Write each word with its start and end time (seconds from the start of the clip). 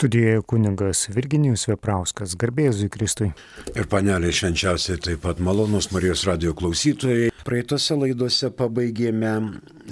Studijoje 0.00 0.40
kuningas 0.48 1.02
Virginijus 1.12 1.66
Veprauskas, 1.68 2.32
garbėjai 2.40 2.86
Kristui. 2.88 3.26
Ir 3.76 3.84
panelė 3.92 4.30
švenčiausiai 4.32 4.96
taip 5.04 5.20
pat 5.26 5.42
malonus 5.44 5.90
Marijos 5.92 6.22
radio 6.24 6.54
klausytojai. 6.56 7.26
Praeitose 7.44 7.98
laidose 8.00 8.48
pabaigėme 8.56 9.34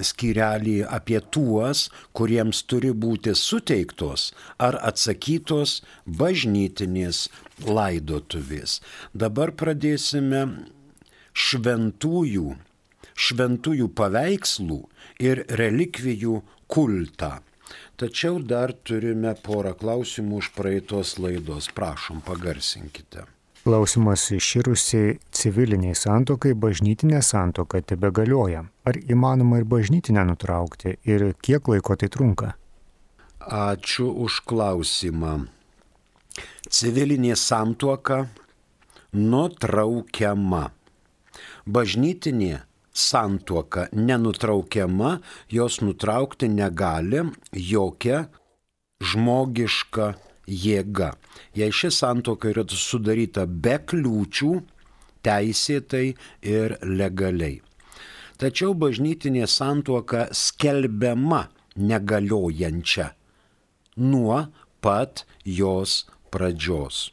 skyrelį 0.09 0.79
apie 0.97 1.19
tuos, 1.29 1.83
kuriems 2.17 2.63
turi 2.65 2.89
būti 2.89 3.35
suteiktos 3.37 4.31
ar 4.57 4.79
atsakytos 4.89 5.75
bažnytinės 6.09 7.27
laidotuvės. 7.69 8.79
Dabar 9.13 9.53
pradėsime 9.61 10.41
šventųjų, 11.37 12.55
šventųjų 13.27 13.91
paveikslų 14.01 14.79
ir 15.29 15.43
relikvijų 15.61 16.41
kultą. 16.65 17.35
Tačiau 17.99 18.37
dar 18.39 18.71
turime 18.87 19.33
porą 19.43 19.73
klausimų 19.75 20.37
už 20.39 20.47
praeitos 20.55 21.17
laidos. 21.19 21.67
Prašom, 21.75 22.21
pagarsinkite. 22.23 23.25
Klausimas 23.65 24.23
iširusiai 24.31 25.17
civiliniai 25.35 25.97
santokai 25.99 26.53
bažnytinė 26.55 27.19
santoka 27.19 27.81
tebe 27.83 28.07
galioja. 28.15 28.63
Ar 28.87 28.95
įmanoma 28.95 29.59
ir 29.59 29.67
bažnytinę 29.67 30.23
nutraukti 30.31 30.95
ir 31.03 31.33
kiek 31.43 31.67
laiko 31.67 31.99
tai 31.99 32.07
trunka? 32.07 32.53
Ačiū 33.43 34.07
už 34.23 34.39
klausimą. 34.47 35.33
Civilinė 36.71 37.35
santuoka 37.35 38.29
nutraukiama. 39.11 40.69
Bažnytinė 41.67 42.63
santuoka 42.99 43.87
nenutraukiama, 43.93 45.19
jos 45.49 45.79
nutraukti 45.81 46.49
negali 46.51 47.23
jokia 47.53 48.25
žmogiška 48.99 50.13
jėga. 50.49 51.13
Jei 51.55 51.71
ši 51.71 51.91
santuoka 51.93 52.51
yra 52.51 52.65
sudaryta 52.67 53.45
be 53.47 53.77
kliūčių, 53.89 54.51
teisėtai 55.23 56.05
ir 56.43 56.77
legaliai. 56.83 57.61
Tačiau 58.39 58.73
bažnytinė 58.79 59.47
santuoka 59.51 60.29
skelbiama 60.31 61.45
negaliojančia 61.75 63.09
nuo 63.99 64.45
pat 64.79 65.25
jos 65.43 66.05
pradžios. 66.31 67.09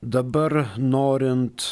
Dabar 0.00 0.76
norint 0.78 1.64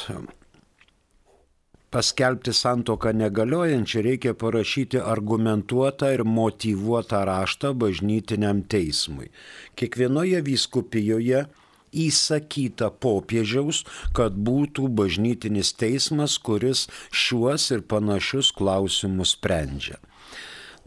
paskelbti 1.93 2.53
santoką 2.57 3.13
negaliojančią, 3.13 4.03
reikia 4.07 4.33
parašyti 4.35 5.01
argumentuotą 5.15 6.13
ir 6.17 6.25
motivuotą 6.25 7.25
raštą 7.29 7.75
bažnytiniam 7.83 8.63
teismui. 8.65 9.29
Kiekvienoje 9.77 10.41
vyskupijoje 10.47 11.45
įsakyta 11.93 12.89
popiežiaus, 13.05 13.83
kad 14.17 14.37
būtų 14.49 14.89
bažnytinis 14.97 15.75
teismas, 15.77 16.39
kuris 16.41 16.87
šiuos 17.13 17.69
ir 17.77 17.85
panašius 17.85 18.53
klausimus 18.57 19.37
sprendžia. 19.37 20.01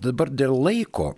Dabar 0.01 0.33
dėl 0.33 0.57
laiko, 0.57 1.13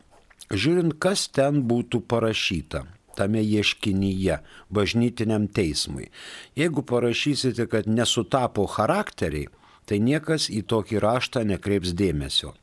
žiūrint, 0.51 0.99
kas 0.99 1.29
ten 1.33 1.63
būtų 1.67 2.03
parašyta 2.11 2.83
tame 3.17 3.41
ieškinyje 3.41 4.35
bažnytiniam 4.69 5.47
teismui. 5.49 6.11
Jeigu 6.59 6.83
parašysite, 6.85 7.65
kad 7.71 7.87
nesutapo 7.89 8.67
charakteriai, 8.69 9.49
tai 9.87 9.99
niekas 10.03 10.49
į 10.51 10.63
tokį 10.67 11.01
raštą 11.03 11.43
nekreips 11.47 11.95
dėmesio. 11.97 12.53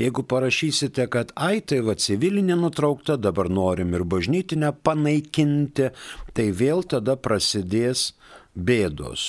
Jeigu 0.00 0.22
parašysite, 0.24 1.04
kad 1.12 1.32
ai 1.36 1.60
tai 1.60 1.82
va 1.84 1.94
civilinė 1.98 2.56
nutraukta, 2.56 3.18
dabar 3.20 3.50
norim 3.52 3.92
ir 3.96 4.06
bažnytinę 4.08 4.72
panaikinti, 4.86 5.90
tai 6.32 6.46
vėl 6.56 6.86
tada 6.88 7.18
prasidės 7.20 8.14
bėdos. 8.56 9.24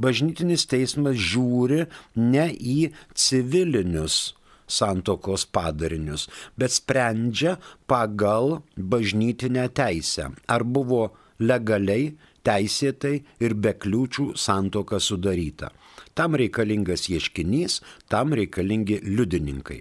Bažnytinis 0.00 0.64
teismas 0.66 1.18
žiūri 1.20 1.84
ne 2.16 2.46
į 2.48 2.78
civilinius 3.12 4.32
santokos 4.72 5.44
padarinius, 5.44 6.28
bet 6.56 6.72
sprendžia 6.72 7.58
pagal 7.90 8.62
bažnytinę 8.76 9.68
teisę. 9.76 10.30
Ar 10.48 10.64
buvo 10.64 11.10
legaliai 11.42 12.14
teisėtai 12.46 13.14
ir 13.42 13.54
be 13.54 13.74
kliūčių 13.78 14.32
santoka 14.38 15.00
sudaryta. 15.00 15.72
Tam 16.14 16.36
reikalingas 16.36 17.08
ieškinys, 17.12 17.80
tam 18.12 18.36
reikalingi 18.36 19.00
liudininkai. 19.06 19.80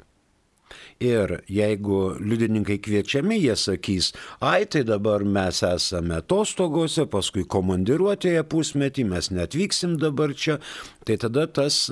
Ir 1.01 1.33
jeigu 1.49 1.99
liudininkai 2.21 2.77
kviečiami, 2.85 3.39
jie 3.41 3.55
sakys, 3.57 4.11
ai 4.39 4.67
tai 4.69 4.83
dabar 4.87 5.25
mes 5.25 5.63
esame 5.67 6.19
atostogose, 6.21 7.07
paskui 7.11 7.43
komandiruotėje 7.43 8.45
pusmetį, 8.47 9.07
mes 9.11 9.31
netvyksim 9.33 9.97
dabar 9.99 10.35
čia, 10.37 10.61
tai 11.03 11.17
tada 11.19 11.47
tas 11.49 11.87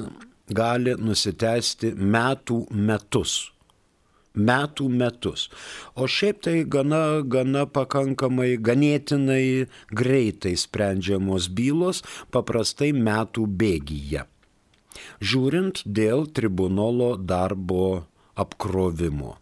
gali 0.50 0.96
nusitęsti 0.96 1.96
metų 1.97 2.68
metus 2.72 3.50
metų 4.35 4.90
metus. 4.90 5.47
O 5.95 6.07
šiaip 6.07 6.41
tai 6.45 6.63
gana, 6.63 7.22
gana 7.25 7.66
pakankamai, 7.66 8.57
ganėtinai 8.62 9.67
greitai 9.91 10.56
sprendžiamos 10.57 11.50
bylos, 11.50 12.03
paprastai 12.34 12.91
metų 12.94 13.47
bėgyje. 13.59 14.25
Žiūrint 15.22 15.84
dėl 15.85 16.28
tribunolo 16.34 17.16
darbo 17.18 18.06
apkrovimo. 18.39 19.38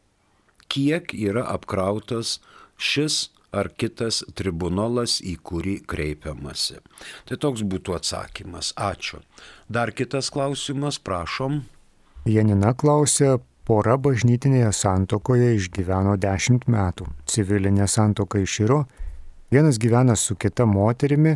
Kiek 0.67 1.13
yra 1.15 1.45
apkrautas 1.53 2.39
šis 2.77 3.29
ar 3.55 3.69
kitas 3.79 4.21
tribunolas, 4.37 5.17
į 5.23 5.37
kurį 5.47 5.77
kreipiamasi. 5.87 6.81
Tai 7.29 7.37
toks 7.41 7.63
būtų 7.63 7.95
atsakymas. 7.97 8.73
Ačiū. 8.75 9.21
Dar 9.71 9.93
kitas 9.95 10.29
klausimas, 10.33 10.99
prašom. 10.99 11.63
Janina 12.27 12.73
klausė, 12.75 13.37
Pora 13.67 13.97
bažnytinėje 13.99 14.69
santokoje 14.71 15.49
išgyveno 15.57 16.13
dešimt 16.23 16.69
metų. 16.71 17.09
Civilinė 17.27 17.83
santoka 17.91 18.39
iširo, 18.39 18.85
vienas 19.51 19.75
gyvena 19.75 20.15
su 20.15 20.37
kita 20.39 20.63
moterimi, 20.63 21.33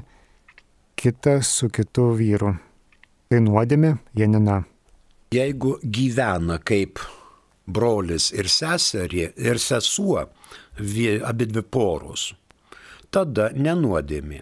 kitas 0.95 1.49
su 1.57 1.67
kitu 1.67 2.13
vyru. 2.15 2.53
Tai 3.27 3.41
nuodėmė 3.43 3.97
Janina. 4.15 4.61
Jeigu 5.35 5.73
gyvena 5.83 6.61
kaip 6.63 7.03
brolis 7.67 8.29
ir 8.31 8.47
seserė 8.51 9.33
ir 9.35 9.59
sesuo, 9.59 10.23
abi 11.31 11.49
dvi 11.51 11.65
poros, 11.67 12.29
tada 13.11 13.49
nenuodėmė. 13.55 14.41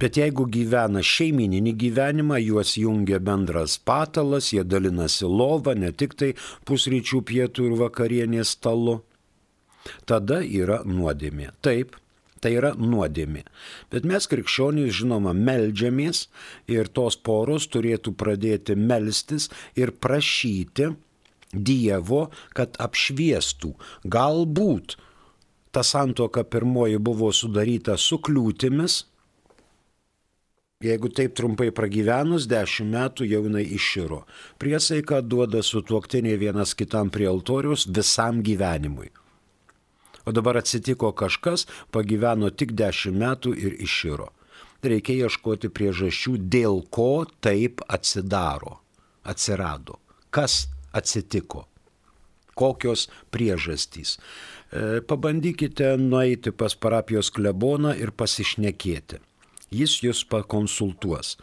Bet 0.00 0.18
jeigu 0.20 0.46
gyvena 0.52 1.02
šeimininį 1.04 1.74
gyvenimą, 1.82 2.38
juos 2.44 2.76
jungia 2.80 3.20
bendras 3.22 3.76
patalas, 3.78 4.52
jie 4.54 4.64
dalinasi 4.64 5.28
lovą, 5.28 5.76
ne 5.78 5.92
tik 5.92 6.16
tai 6.18 6.32
pusryčių, 6.68 7.22
pietų 7.26 7.70
ir 7.70 7.78
vakarienės 7.82 8.56
stalu, 8.56 9.00
tada 10.08 10.42
yra 10.42 10.82
nuodėmė. 10.86 11.52
Taip, 11.64 11.96
tai 12.40 12.54
yra 12.58 12.74
nuodėmė. 12.78 13.42
Bet 13.90 14.06
mes 14.08 14.28
krikščionys, 14.30 14.92
žinoma, 15.00 15.32
melžiamės 15.34 16.26
ir 16.70 16.90
tos 16.92 17.16
poros 17.16 17.66
turėtų 17.72 18.14
pradėti 18.18 18.76
melstis 18.78 19.50
ir 19.78 19.94
prašyti 19.96 20.92
Dievo, 21.56 22.26
kad 22.58 22.74
apšviestų. 22.82 23.70
Galbūt 24.12 24.96
ta 25.72 25.84
santoka 25.86 26.42
pirmoji 26.44 26.98
buvo 26.98 27.30
sudaryta 27.32 27.94
su 27.96 28.18
kliūtimis, 28.18 29.04
Jeigu 30.84 31.08
taip 31.08 31.32
trumpai 31.32 31.70
pragyvenus, 31.72 32.44
dešimt 32.52 32.90
metų 32.92 33.24
jau 33.24 33.38
jinai 33.46 33.62
iširo. 33.64 34.18
Priesaika 34.60 35.22
duoda 35.24 35.62
su 35.64 35.80
tuoktinė 35.80 36.34
vienas 36.36 36.74
kitam 36.76 37.08
prie 37.08 37.24
altoriaus 37.30 37.86
visam 37.88 38.42
gyvenimui. 38.44 39.08
O 40.28 40.34
dabar 40.36 40.58
atsitiko 40.60 41.14
kažkas, 41.16 41.64
pagyveno 41.96 42.50
tik 42.52 42.74
dešimt 42.76 43.16
metų 43.22 43.54
ir 43.56 43.78
iširo. 43.86 44.26
Reikia 44.84 45.16
ieškoti 45.24 45.70
priežasčių, 45.72 46.34
dėl 46.52 46.82
ko 46.92 47.24
taip 47.40 47.80
atsidaro, 47.88 48.74
atsirado. 49.24 49.96
Kas 50.28 50.66
atsitiko? 50.92 51.64
Kokios 52.52 53.06
priežastys? 53.32 54.18
E, 54.68 55.00
pabandykite 55.00 55.94
nueiti 55.96 56.52
pas 56.52 56.76
parapijos 56.76 57.32
kleboną 57.32 57.94
ir 57.96 58.12
pasišnekėti 58.12 59.22
jis 59.70 59.98
jūs 60.04 60.22
pakonsultuos. 60.30 61.36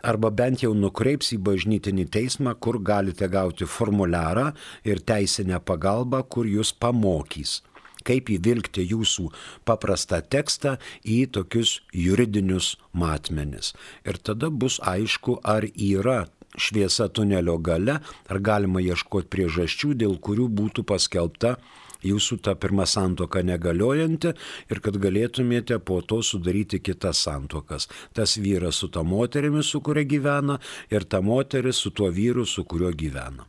Arba 0.00 0.30
bent 0.32 0.62
jau 0.64 0.72
nukreips 0.72 1.34
į 1.36 1.40
bažnytinį 1.44 2.06
teismą, 2.14 2.54
kur 2.56 2.78
galite 2.80 3.28
gauti 3.28 3.68
formuliarą 3.68 4.50
ir 4.88 5.02
teisinę 5.04 5.60
pagalbą, 5.60 6.22
kur 6.24 6.48
jūs 6.48 6.72
pamokys 6.72 7.60
kaip 8.06 8.30
įvilgti 8.32 8.86
jūsų 8.90 9.26
paprastą 9.68 10.22
tekstą 10.34 10.76
į 11.04 11.18
tokius 11.36 11.80
juridinius 11.92 12.74
matmenis. 12.96 13.74
Ir 14.08 14.16
tada 14.16 14.48
bus 14.48 14.78
aišku, 14.80 15.40
ar 15.44 15.66
yra 15.74 16.22
šviesa 16.56 17.10
tunelio 17.12 17.58
gale, 17.58 18.00
ar 18.00 18.40
galima 18.40 18.82
ieškoti 18.82 19.30
priežasčių, 19.30 19.94
dėl 20.02 20.18
kurių 20.18 20.48
būtų 20.48 20.86
paskelbta 20.88 21.58
jūsų 22.06 22.40
ta 22.44 22.54
pirma 22.58 22.86
santoka 22.88 23.42
negaliojanti 23.46 24.32
ir 24.70 24.80
kad 24.84 24.96
galėtumėte 25.00 25.80
po 25.84 26.00
to 26.02 26.20
sudaryti 26.26 26.80
kitas 26.82 27.22
santokas. 27.26 27.88
Tas 28.16 28.36
vyras 28.40 28.80
su 28.80 28.90
ta 28.92 29.02
moterimi, 29.02 29.62
su 29.62 29.82
kuria 29.84 30.06
gyvena 30.08 30.58
ir 30.90 31.04
ta 31.04 31.20
moteris 31.20 31.82
su 31.82 31.90
tuo 31.90 32.10
vyru, 32.10 32.46
su 32.46 32.64
kuriuo 32.64 32.92
gyvena. 32.96 33.46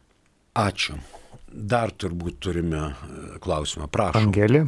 Ačiū. 0.58 0.98
Dar 1.52 1.92
turbūt 1.92 2.40
turime 2.40 2.80
e, 2.80 2.94
klausimą. 3.44 3.90
Prašau. 3.92 4.22
Angelė, 4.24 4.66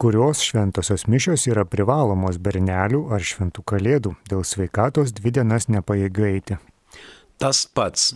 kurios 0.00 0.40
šventosios 0.44 1.04
mišios 1.08 1.44
yra 1.50 1.64
privalomos 1.68 2.38
bernelių 2.40 3.04
ar 3.12 3.24
šventų 3.24 3.64
kalėdų, 3.68 4.14
dėl 4.30 4.44
sveikatos 4.48 5.12
dvi 5.18 5.34
dienas 5.36 5.68
nepajėgiu 5.72 6.28
eiti. 6.28 6.58
Tas 7.40 7.64
pats 7.68 8.12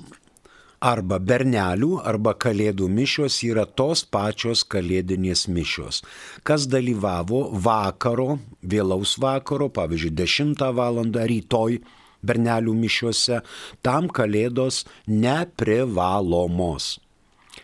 arba 0.81 1.19
bernelių, 1.19 2.00
arba 2.05 2.34
kalėdų 2.34 2.88
mišios 2.93 3.38
yra 3.46 3.67
tos 3.67 4.05
pačios 4.05 4.64
kalėdinės 4.64 5.46
mišios. 5.49 6.02
Kas 6.44 6.67
dalyvavo 6.69 7.50
vakaro, 7.52 8.38
vėlaus 8.62 9.17
vakaro, 9.19 9.69
pavyzdžiui, 9.69 10.14
10 10.14 10.67
val. 10.76 11.02
rytoj 11.06 11.81
bernelių 12.23 12.75
mišiuose, 12.75 13.43
tam 13.82 14.08
kalėdos 14.08 14.84
neprivalomos. 15.06 16.99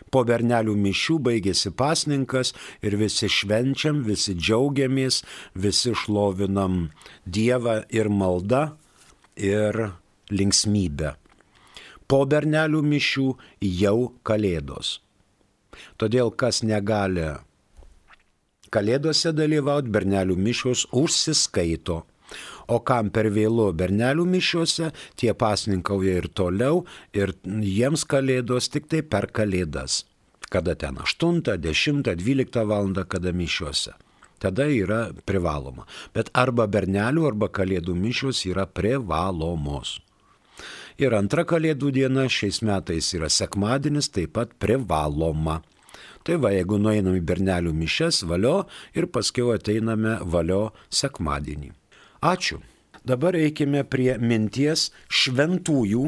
Po 0.09 0.23
bernelių 0.25 0.73
mišių 0.77 1.19
baigėsi 1.21 1.71
pasninkas 1.73 2.53
ir 2.81 2.97
visi 2.97 3.29
švenčiam, 3.29 4.03
visi 4.05 4.33
džiaugiamės, 4.33 5.23
visi 5.53 5.93
šlovinam 5.93 6.89
Dievą 7.25 7.83
ir 7.89 8.09
maldą 8.09 8.71
ir 9.37 9.93
linksmybę 10.29 11.22
po 12.13 12.19
bernelių 12.29 12.83
mišių 12.85 13.23
jau 13.65 13.97
kalėdos. 14.29 14.99
Todėl 15.97 16.29
kas 16.37 16.59
negali 16.61 17.31
kalėdose 18.73 19.31
dalyvauti, 19.33 19.89
bernelių 19.95 20.35
mišios 20.37 20.83
užsiskaito. 20.93 22.03
O 22.69 22.77
kam 22.85 23.09
per 23.15 23.31
vėlu 23.33 23.65
bernelių 23.81 24.27
mišiuose, 24.29 24.91
tie 25.17 25.33
pasninkauja 25.33 26.19
ir 26.21 26.29
toliau 26.37 26.85
ir 27.17 27.33
jiems 27.49 28.05
kalėdos 28.05 28.69
tik 28.69 28.87
tai 28.93 29.01
per 29.01 29.31
kalėdas. 29.33 30.03
Kada 30.53 30.77
ten 30.77 31.01
8, 31.01 31.41
10, 31.57 32.05
12 32.13 32.65
val. 32.69 32.93
kada 33.09 33.33
mišiuose. 33.33 33.97
Tada 34.37 34.69
yra 34.69 35.09
privaloma. 35.25 35.89
Bet 36.13 36.29
arba 36.33 36.67
bernelių, 36.67 37.25
arba 37.33 37.49
kalėdų 37.49 37.97
mišios 37.97 38.45
yra 38.45 38.69
privalomos. 38.69 39.97
Ir 41.01 41.15
antra 41.17 41.45
kalėdų 41.47 41.91
diena 41.95 42.27
šiais 42.29 42.61
metais 42.65 43.13
yra 43.17 43.29
sekmadienis, 43.31 44.11
taip 44.13 44.35
pat 44.37 44.53
privaloma. 44.61 45.61
Tai 46.23 46.37
va, 46.39 46.53
jeigu 46.55 46.77
nueinam 46.79 47.17
į 47.17 47.23
bernelių 47.27 47.73
mišes, 47.75 48.21
valio 48.29 48.63
ir 48.95 49.09
paskui 49.11 49.49
ateiname 49.55 50.19
valio 50.23 50.69
sekmadienį. 50.93 51.73
Ačiū. 52.23 52.61
Dabar 53.03 53.35
eikime 53.35 53.81
prie 53.83 54.13
minties 54.15 54.85
šventųjų, 55.11 56.05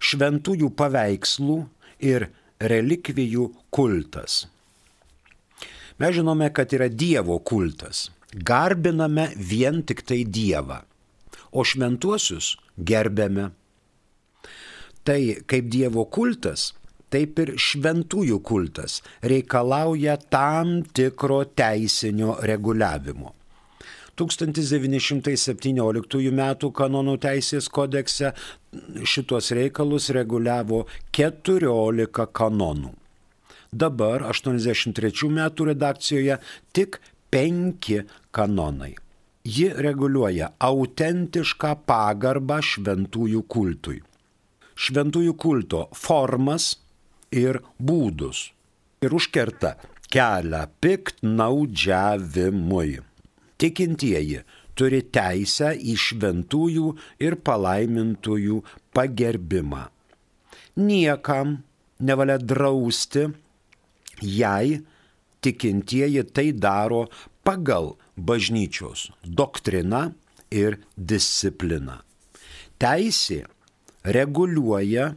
šventųjų 0.00 0.70
paveikslų 0.78 1.58
ir 2.00 2.30
relikvijų 2.64 3.50
kultas. 3.68 4.46
Mes 6.00 6.14
žinome, 6.16 6.48
kad 6.54 6.72
yra 6.72 6.88
Dievo 6.88 7.36
kultas. 7.44 8.06
Garbiname 8.32 9.28
vien 9.36 9.82
tik 9.84 10.00
tai 10.08 10.22
Dievą, 10.24 10.80
o 11.52 11.64
šventuosius 11.64 12.54
gerbėme 12.76 13.50
tai 15.08 15.40
kaip 15.48 15.70
Dievo 15.72 16.04
kultas, 16.12 16.74
taip 17.08 17.38
ir 17.40 17.54
šventųjų 17.56 18.42
kultas 18.44 19.00
reikalauja 19.24 20.18
tam 20.28 20.82
tikro 20.84 21.46
teisinio 21.56 22.36
reguliavimo. 22.44 23.32
1917 24.18 26.28
m. 26.28 26.42
kanonų 26.80 27.14
teisės 27.22 27.68
kodekse 27.70 28.32
šitos 29.06 29.52
reikalus 29.56 30.10
reguliavo 30.12 30.86
14 31.14 32.26
kanonų. 32.40 32.90
Dabar 33.72 34.22
83 34.28 35.30
metų 35.38 35.64
redakcijoje 35.70 36.36
tik 36.74 37.00
5 37.32 38.02
kanonai. 38.34 38.94
Ji 39.48 39.72
reguliuoja 39.72 40.52
autentišką 40.60 41.74
pagarbą 41.88 42.60
šventųjų 42.64 43.42
kultui 43.48 44.02
šventųjų 44.78 45.34
kulto 45.34 45.88
formas 45.96 46.76
ir 47.34 47.58
būdus 47.78 48.52
ir 49.04 49.12
užkerta 49.14 49.76
kelią 50.12 50.66
piktnaudžiavimui. 50.82 52.98
Tikintieji 53.58 54.40
turi 54.78 55.02
teisę 55.14 55.70
į 55.74 55.96
šventųjų 55.98 56.96
ir 57.26 57.34
palaimintųjų 57.44 58.62
pagerbimą. 58.94 59.82
Niekam 60.78 61.62
nevalia 61.98 62.38
drausti, 62.38 63.26
jei 64.22 64.78
tikintieji 65.42 66.22
tai 66.30 66.52
daro 66.54 67.10
pagal 67.42 67.98
bažnyčios 68.14 69.10
doktriną 69.22 70.14
ir 70.54 70.78
discipliną. 70.96 71.98
Teisė 72.78 73.46
reguliuoja 74.04 75.12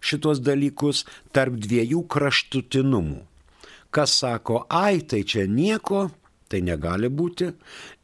šitos 0.00 0.42
dalykus 0.44 1.04
tarp 1.34 1.56
dviejų 1.62 2.04
kraštutinumų. 2.12 3.22
Kas 3.90 4.18
sako, 4.20 4.64
ai, 4.68 5.00
tai 5.00 5.22
čia 5.24 5.46
nieko, 5.48 6.10
tai 6.50 6.60
negali 6.62 7.08
būti. 7.08 7.52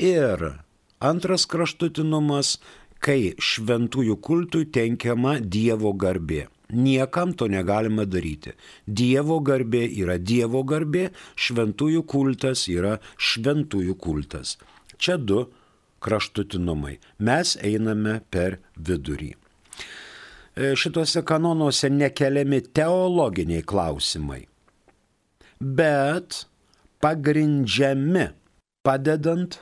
Ir 0.00 0.46
antras 1.02 1.44
kraštutinumas, 1.50 2.56
kai 3.02 3.34
šventųjų 3.37 4.16
kultui 4.22 4.66
tenkiama 4.70 5.38
Dievo 5.43 5.93
garbė. 5.93 6.46
Niekam 6.72 7.34
to 7.37 7.50
negalima 7.52 8.06
daryti. 8.08 8.55
Dievo 8.87 9.40
garbė 9.44 9.82
yra 10.00 10.16
Dievo 10.16 10.62
garbė, 10.64 11.10
šventųjų 11.37 12.06
kultas 12.08 12.64
yra 12.72 12.96
šventųjų 13.19 13.98
kultas. 14.00 14.56
Čia 14.96 15.19
du 15.19 15.44
kraštutinumai. 16.00 16.96
Mes 17.19 17.58
einame 17.60 18.20
per 18.31 18.62
vidurį. 18.78 19.34
E, 20.52 20.75
šituose 20.76 21.22
kanonuose 21.25 21.88
nekeliami 21.88 22.60
teologiniai 22.76 23.64
klausimai, 23.64 24.43
bet 25.60 26.43
pagrindžiami 27.00 28.26
padedant 28.84 29.56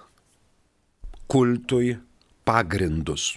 kultui 1.30 1.94
pagrindus. 2.42 3.36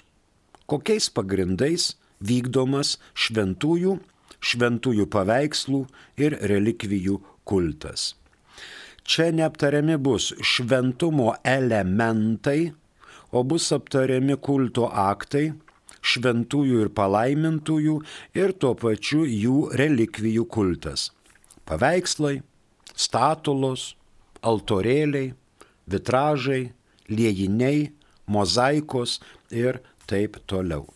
Kokiais 0.65 1.11
pagrindais 1.13 1.91
vykdomas 2.25 2.95
šventųjų, 3.13 3.99
šventųjų 4.41 5.05
paveikslų 5.13 5.83
ir 6.17 6.39
relikvijų 6.49 7.19
kultas. 7.45 8.15
Čia 9.05 9.29
neaptariami 9.35 9.99
bus 10.01 10.31
šventumo 10.41 11.35
elementai, 11.45 12.71
o 13.29 13.43
bus 13.45 13.69
aptariami 13.75 14.39
kulto 14.41 14.87
aktai, 14.89 15.51
šventųjų 16.03 16.81
ir 16.85 16.89
palaimintųjų 16.97 17.95
ir 18.37 18.53
tuo 18.59 18.73
pačiu 18.79 19.25
jų 19.25 19.69
relikvijų 19.79 20.45
kultas. 20.51 21.11
Paveikslai, 21.67 22.41
statulos, 22.93 23.95
altorėliai, 24.43 25.33
vitražai, 25.87 26.71
liejiniai, 27.09 27.91
mozaikos 28.27 29.19
ir 29.51 29.79
taip 30.07 30.37
toliau. 30.47 30.87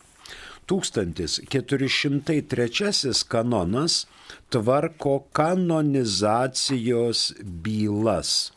1403 0.68 3.24
kanonas 3.32 4.06
tvarko 4.52 5.24
kanonizacijos 5.32 7.32
bylas. 7.40 8.52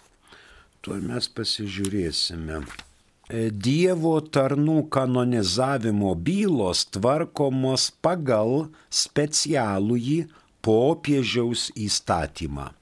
Tuo 0.82 0.96
mes 1.00 1.30
pasižiūrėsime. 1.32 2.91
Dievo 3.32 4.18
tarnų 4.20 4.90
kanonizavimo 4.92 6.12
bylos 6.20 6.84
tvarkomos 6.92 7.86
pagal 8.04 8.66
specialųjį 8.92 10.18
popiežiaus 10.60 11.70
įstatymą. 11.80 12.74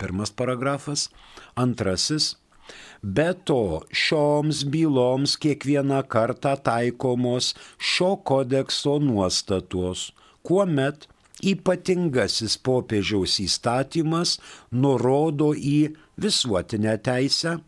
Pirmas 0.00 0.32
paragrafas. 0.32 1.10
Antrasis. 1.52 2.36
Be 3.02 3.28
to, 3.44 3.82
šioms 3.92 4.64
byloms 4.72 5.36
kiekvieną 5.42 6.00
kartą 6.08 6.56
taikomos 6.56 7.52
šio 7.76 8.14
kodekso 8.24 8.96
nuostatos, 9.04 10.12
kuomet 10.40 11.08
ypatingasis 11.44 12.56
popiežiaus 12.56 13.36
įstatymas 13.44 14.38
nurodo 14.72 15.52
į 15.56 15.92
visuotinę 16.20 16.96
teisę 17.04 17.58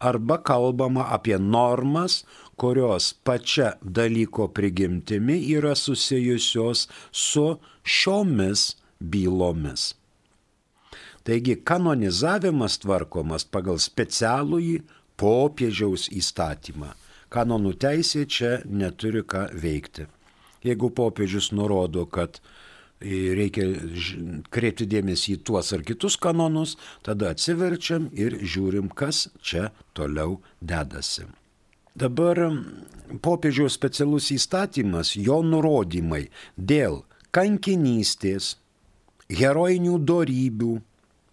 arba 0.00 0.38
kalbama 0.42 1.04
apie 1.12 1.38
normas, 1.38 2.24
kurios 2.56 3.12
pačia 3.12 3.72
dalyko 3.82 4.48
prigimtimi 4.48 5.38
yra 5.56 5.74
susijusios 5.74 6.88
su 7.12 7.58
šiomis 7.84 8.76
bylomis. 9.00 9.94
Taigi 11.22 11.58
kanonizavimas 11.64 12.78
tvarkomas 12.80 13.44
pagal 13.44 13.78
specialųjį 13.78 14.80
popiežiaus 15.20 16.08
įstatymą. 16.16 16.94
Kanonų 17.30 17.74
teisė 17.84 18.24
čia 18.26 18.54
neturi 18.64 19.22
ką 19.22 19.44
veikti. 19.62 20.08
Jeigu 20.64 20.90
popiežius 20.96 21.52
nurodo, 21.52 22.06
kad 22.06 22.40
reikia 23.00 23.66
kreipti 24.52 24.86
dėmesį 24.88 25.36
į 25.38 25.42
tuos 25.48 25.72
ar 25.72 25.84
kitus 25.86 26.16
kanonus, 26.20 26.76
tada 27.02 27.32
atsiverčiam 27.32 28.10
ir 28.12 28.36
žiūrim, 28.42 28.90
kas 28.92 29.28
čia 29.42 29.70
toliau 29.96 30.40
dedasi. 30.60 31.26
Dabar 31.96 32.38
popiežiaus 33.20 33.74
specialus 33.74 34.30
įstatymas, 34.30 35.16
jo 35.16 35.40
nurodymai 35.42 36.28
dėl 36.56 37.02
kankinystės, 37.34 38.56
herojinių 39.30 39.98
darybių, 40.06 40.76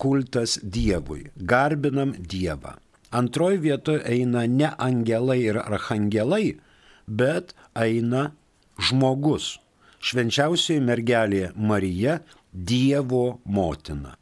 kultas 0.00 0.56
Dievui, 0.64 1.26
garbinam 1.36 2.14
Dievą. 2.16 2.76
Antroji 3.10 3.58
vietoje 3.58 4.02
eina 4.06 4.46
ne 4.46 4.70
angelai 4.78 5.40
ir 5.42 5.58
archangelai, 5.58 6.60
bet 7.06 7.54
eina 7.74 8.30
žmogus. 8.78 9.56
Švenčiausioji 10.00 10.80
mergelė 10.80 11.50
Marija 11.56 12.20
Dievo 12.52 13.40
motina. 13.44 14.14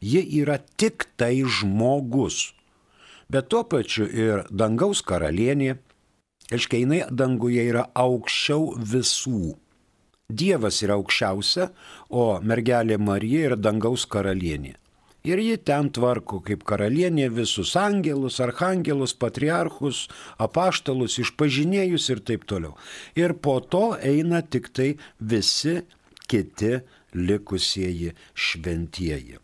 Ji 0.00 0.20
yra 0.40 0.56
tik 0.76 1.06
tai 1.16 1.44
žmogus, 1.44 2.52
bet 3.30 3.48
tuo 3.52 3.62
pačiu 3.64 4.08
ir 4.08 4.42
dangaus 4.50 5.04
karalienė. 5.04 5.76
Iškai 6.52 6.82
jinai 6.82 7.02
danguje 7.08 7.62
yra 7.70 7.86
aukščiau 7.96 8.74
visų. 8.76 9.54
Dievas 10.28 10.80
yra 10.84 10.96
aukščiausia, 10.98 11.70
o 12.08 12.40
mergelė 12.40 12.98
Marija 13.00 13.50
yra 13.50 13.60
dangaus 13.60 14.04
karalienė. 14.08 14.74
Ir 15.24 15.40
ji 15.40 15.56
ten 15.56 15.86
tvarko 15.88 16.44
kaip 16.44 16.68
karalienė 16.68 17.30
visus 17.32 17.72
angelus, 17.80 18.44
archangelus, 18.44 19.16
patriarchus, 19.16 20.04
apaštalus, 20.36 21.16
išpažinėjus 21.22 22.10
ir 22.12 22.20
taip 22.28 22.44
toliau. 22.44 22.76
Ir 23.16 23.32
po 23.32 23.64
to 23.64 23.96
eina 24.04 24.44
tik 24.44 24.68
tai 24.76 25.00
visi 25.32 25.88
kiti 26.28 26.84
likusieji 27.16 28.12
šventieji. 28.36 29.40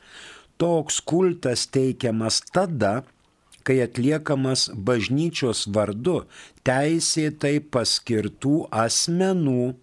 toks 0.61 1.01
kultas 1.01 1.67
teikiamas 1.73 2.43
tada, 2.53 3.03
kai 3.67 3.81
atliekamas 3.85 4.69
bažnyčios 4.73 5.67
vardu 5.75 6.23
teisėtai 6.65 7.59
paskirtų 7.75 8.69
asmenų 8.85 9.75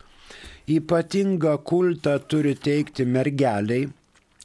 ypatingą 0.68 1.58
kultą 1.72 2.20
turi 2.30 2.56
teikti 2.56 3.06
mergeliai, 3.06 3.90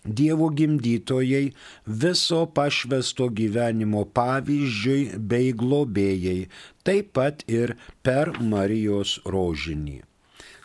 Dievo 0.07 0.51
gimdytojai, 0.55 1.51
viso 2.03 2.45
pašvesto 2.55 3.27
gyvenimo 3.39 4.05
pavyzdžiui 4.15 5.19
bei 5.19 5.51
globėjai, 5.51 6.47
taip 6.87 7.11
pat 7.19 7.43
ir 7.51 7.75
per 8.07 8.31
Marijos 8.39 9.17
rožinį. 9.27 9.99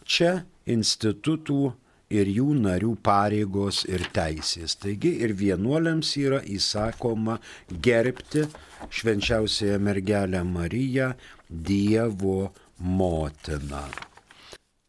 Čia 0.06 0.44
institutų 0.70 1.72
ir 2.12 2.30
jų 2.38 2.51
narių 2.60 2.94
pareigos 3.01 3.82
ir 3.90 4.06
teisės. 4.13 4.78
Taigi 4.78 5.16
ir 5.25 5.34
vienuoliams 5.42 6.13
yra 6.22 6.44
įsakoma 6.57 7.40
gerbti 7.88 8.46
švenčiausiąją 8.92 9.81
mergelę 9.90 10.46
Mariją, 10.46 11.12
Dievo 11.50 12.51
motiną 12.77 14.10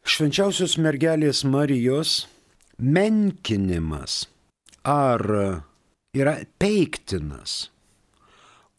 švenčiausios 0.03 0.77
mergelės 0.83 1.45
Marijos 1.47 2.27
menkinimas 2.79 4.27
ar 4.83 5.23
yra 6.13 6.35
peiktinas, 6.59 7.71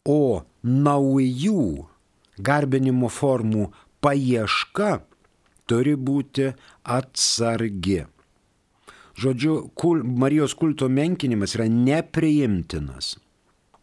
o 0.04 0.44
naujų 0.62 1.86
garbinimo 2.44 3.08
formų 3.08 3.70
paieška 4.04 4.90
turi 5.64 5.94
būti 5.96 6.50
atsargi. 6.84 8.04
Žodžiu, 9.14 9.54
kul, 9.78 10.02
Marijos 10.04 10.56
kulto 10.58 10.90
menkinimas 10.90 11.54
yra 11.56 11.68
nepriimtinas. 11.70 13.14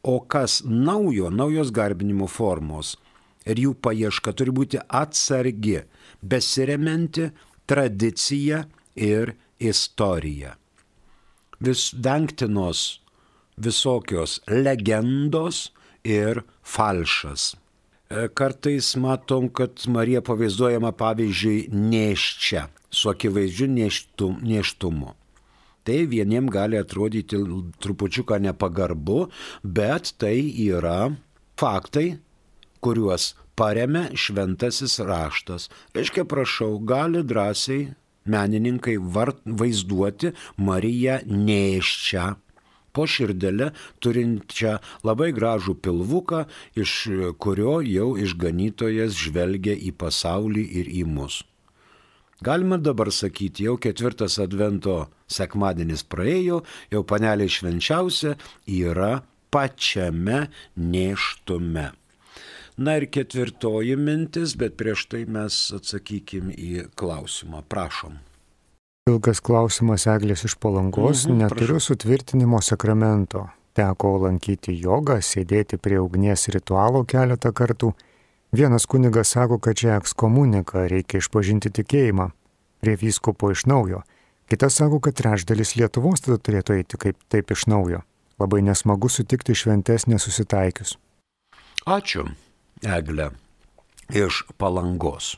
O 0.04 0.20
kas 0.20 0.62
naujo, 0.66 1.30
naujos 1.30 1.72
garbinimo 1.74 2.28
formos 2.30 2.98
ir 3.46 3.58
jų 3.62 3.74
paieška 3.82 4.34
turi 4.38 4.54
būti 4.54 4.82
atsargi 4.86 5.82
besiremianti 6.22 7.30
tradicija 7.66 8.64
ir 8.96 9.34
istorija. 9.60 10.56
Vis 11.60 11.92
vengtinos 11.94 13.02
visokios 13.58 14.40
legendos 14.48 15.72
ir 16.04 16.42
falšas. 16.64 17.56
E, 18.10 18.28
kartais 18.34 18.96
matom, 18.96 19.50
kad 19.50 19.86
Marija 19.88 20.22
pavaizduojama 20.22 20.92
pavyzdžiui 20.98 21.70
neščia, 21.72 22.68
su 22.90 23.10
akivaizdžiu 23.12 23.70
neštum, 23.72 24.40
neštumu. 24.44 25.14
Tai 25.84 26.00
vieniem 26.06 26.50
gali 26.52 26.78
atrodyti 26.78 27.40
trupučiuką 27.82 28.38
nepagarbu, 28.44 29.24
bet 29.64 30.14
tai 30.22 30.36
yra 30.68 31.10
faktai, 31.58 32.20
kuriuos 32.82 33.32
paremia 33.56 34.10
šventasis 34.16 35.00
raštas. 35.00 35.70
Reiškia, 35.96 36.26
prašau, 36.26 36.78
gali 36.80 37.24
drąsiai 37.24 37.92
menininkai 38.26 38.98
vart, 39.02 39.42
vaizduoti 39.46 40.34
Mariją 40.62 41.20
nėščią 41.26 42.32
po 42.92 43.06
širdelę 43.08 43.72
turinčią 44.04 44.78
labai 45.08 45.32
gražų 45.36 45.78
pilvuką, 45.84 46.44
iš 46.76 46.96
kurio 47.42 47.80
jau 47.86 48.10
išganytojas 48.20 49.16
žvelgia 49.16 49.78
į 49.78 49.94
pasaulį 49.96 50.66
ir 50.82 50.92
į 51.02 51.06
mus. 51.08 51.42
Galima 52.42 52.80
dabar 52.82 53.12
sakyti, 53.14 53.68
jau 53.68 53.78
ketvirtas 53.78 54.40
advento 54.42 55.06
sekmadienis 55.30 56.02
praėjo, 56.10 56.64
jau 56.92 57.04
panelė 57.06 57.46
švenčiausia 57.48 58.34
yra 58.66 59.22
pačiame 59.54 60.48
neštume. 60.76 61.92
Na 62.82 62.96
ir 62.98 63.06
ketvirtoji 63.14 63.94
mintis, 64.00 64.56
bet 64.58 64.74
prieš 64.80 65.04
tai 65.12 65.26
mes 65.30 65.56
atsakykim 65.76 66.50
į 66.50 66.88
klausimą. 66.98 67.62
Prašom. 67.70 68.16
Ilgas 69.12 69.42
klausimas 69.46 70.08
Eglės 70.10 70.46
iš 70.48 70.56
palangos. 70.62 71.28
Mhm, 71.28 71.38
Neturiu 71.44 71.76
prašau. 71.78 71.92
sutvirtinimo 71.92 72.62
sakramento. 72.62 73.50
Teko 73.78 74.16
lankyti 74.26 74.74
jogą, 74.82 75.20
sėdėti 75.22 75.78
prie 75.78 76.00
ugnies 76.02 76.48
ritualo 76.56 77.04
keletą 77.06 77.54
kartų. 77.54 77.94
Vienas 78.52 78.86
kunigas 78.90 79.30
sako, 79.36 79.60
kad 79.60 79.78
čia 79.78 79.96
ekskomunika, 80.00 80.88
reikia 80.90 81.22
išpažinti 81.22 81.70
tikėjimą. 81.70 82.32
Prie 82.82 82.96
vyskupo 82.98 83.52
iš 83.52 83.66
naujo. 83.70 84.02
Kitas 84.50 84.76
sako, 84.82 85.00
kad 85.00 85.16
trečdalis 85.16 85.76
Lietuvos 85.78 86.26
tada 86.26 86.38
turėtų 86.42 86.82
eiti 86.82 86.98
kaip 86.98 87.18
taip 87.30 87.52
iš 87.52 87.68
naujo. 87.68 88.02
Labai 88.40 88.66
nesmagu 88.66 89.10
sutikti 89.10 89.54
šventes 89.56 90.08
nesusitaikius. 90.10 90.98
Ačiū 91.86 92.26
eglę 92.84 93.30
iš 94.10 94.44
palangos. 94.58 95.38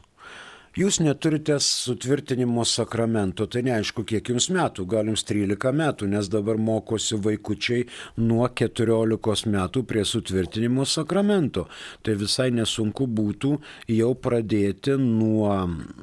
Jūs 0.73 0.97
neturite 1.05 1.59
sutvirtinimo 1.61 2.63
sakramento, 2.65 3.45
tai 3.45 3.61
neaišku, 3.67 4.01
kiek 4.09 4.31
jums 4.31 4.47
metų, 4.49 4.87
gal 4.89 5.11
jums 5.11 5.21
13 5.29 5.69
metų, 5.69 6.07
nes 6.09 6.25
dabar 6.33 6.57
mokosi 6.57 7.19
vaikučiai 7.21 7.83
nuo 8.25 8.47
14 8.49 9.51
metų 9.53 9.83
prie 9.91 10.01
sutvirtinimo 10.01 10.87
sakramento. 10.89 11.67
Tai 12.01 12.17
visai 12.17 12.49
nesunku 12.57 13.05
būtų 13.05 13.53
jau 13.99 14.09
pradėti 14.17 14.97
nuo 14.97 15.53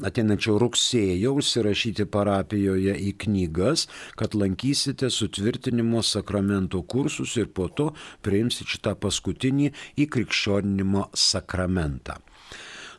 ateinančio 0.07 0.55
rugsėjo 0.63 1.35
užsirašyti 1.43 2.07
parapijoje 2.07 2.95
į 3.11 3.13
knygas, 3.27 3.89
kad 4.15 4.39
lankysite 4.39 5.11
sutvirtinimo 5.11 6.07
sakramento 6.07 6.87
kursus 6.87 7.35
ir 7.43 7.51
po 7.51 7.67
to 7.75 7.91
priimsite 8.23 8.71
šitą 8.71 8.95
paskutinį 9.03 9.73
įkrikščioninimo 10.07 11.09
sakramentą. 11.11 12.23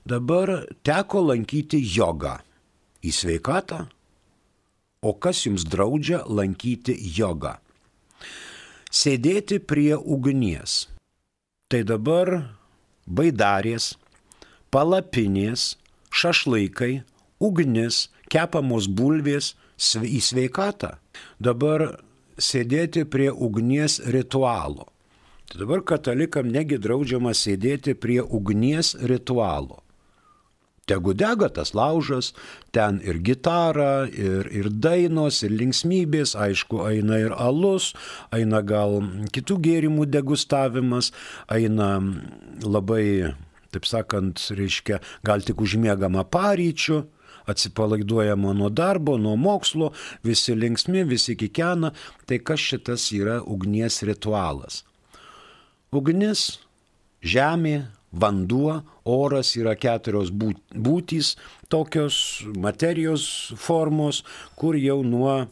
Dabar 0.05 0.65
teko 0.81 1.21
lankyti 1.29 1.81
jogą. 1.85 2.39
Į 3.01 3.11
sveikatą? 3.13 3.85
O 5.01 5.13
kas 5.17 5.45
jums 5.45 5.65
draudžia 5.65 6.23
lankyti 6.29 6.95
jogą? 7.17 7.55
Sėdėti 8.91 9.59
prie 9.61 9.95
ugnies. 9.97 10.87
Tai 11.71 11.81
dabar 11.87 12.31
baidarės, 13.07 13.95
palapinės, 14.73 15.75
šašlaikai, 16.11 17.03
ugnis, 17.41 18.09
kepamos 18.29 18.89
bulvės 18.89 19.53
į 19.77 20.21
sveikatą. 20.21 20.95
Dabar 21.39 22.01
sėdėti 22.41 23.05
prie 23.05 23.29
ugnies 23.31 23.99
ritualo. 24.05 24.89
Tai 25.51 25.61
dabar 25.61 25.81
katalikam 25.83 26.47
negi 26.47 26.77
draudžiama 26.81 27.33
sėdėti 27.35 27.95
prie 27.99 28.21
ugnies 28.21 28.95
ritualo. 28.95 29.80
Tegu 30.89 31.13
dega 31.13 31.47
tas 31.53 31.75
laužas, 31.77 32.31
ten 32.73 32.97
ir 33.05 33.21
gitara, 33.21 34.07
ir, 34.09 34.49
ir 34.49 34.71
dainos, 34.73 35.43
ir 35.45 35.53
linksmybės, 35.53 36.33
aišku, 36.35 36.81
eina 36.89 37.19
ir 37.21 37.35
alus, 37.37 37.91
eina 38.33 38.63
gal 38.65 38.97
kitų 39.31 39.59
gėrimų 39.67 40.09
degustavimas, 40.09 41.11
eina 41.53 41.93
labai, 42.65 43.33
taip 43.71 43.87
sakant, 43.87 44.41
reiškia, 44.57 44.99
gal 45.23 45.45
tik 45.45 45.61
užmiegama 45.61 46.25
paryčių 46.33 47.03
atsipalaiduojama 47.51 48.53
nuo 48.53 48.69
darbo, 48.69 49.17
nuo 49.17 49.35
mokslo, 49.35 49.91
visi 50.23 50.55
linksmi, 50.55 51.03
visi 51.03 51.35
kikena, 51.35 51.93
tai 52.25 52.39
kas 52.39 52.59
šitas 52.59 53.07
yra 53.15 53.41
ugnies 53.41 54.01
ritualas. 54.07 54.83
Ugnis, 55.91 56.61
žemė, 57.21 57.85
vanduo, 58.11 58.81
oras 59.07 59.55
yra 59.59 59.75
keturios 59.79 60.31
būtys, 60.31 61.35
tokios 61.71 62.43
materijos 62.59 63.25
formos, 63.57 64.23
kur 64.59 64.77
jau 64.79 65.01
nuo 65.03 65.45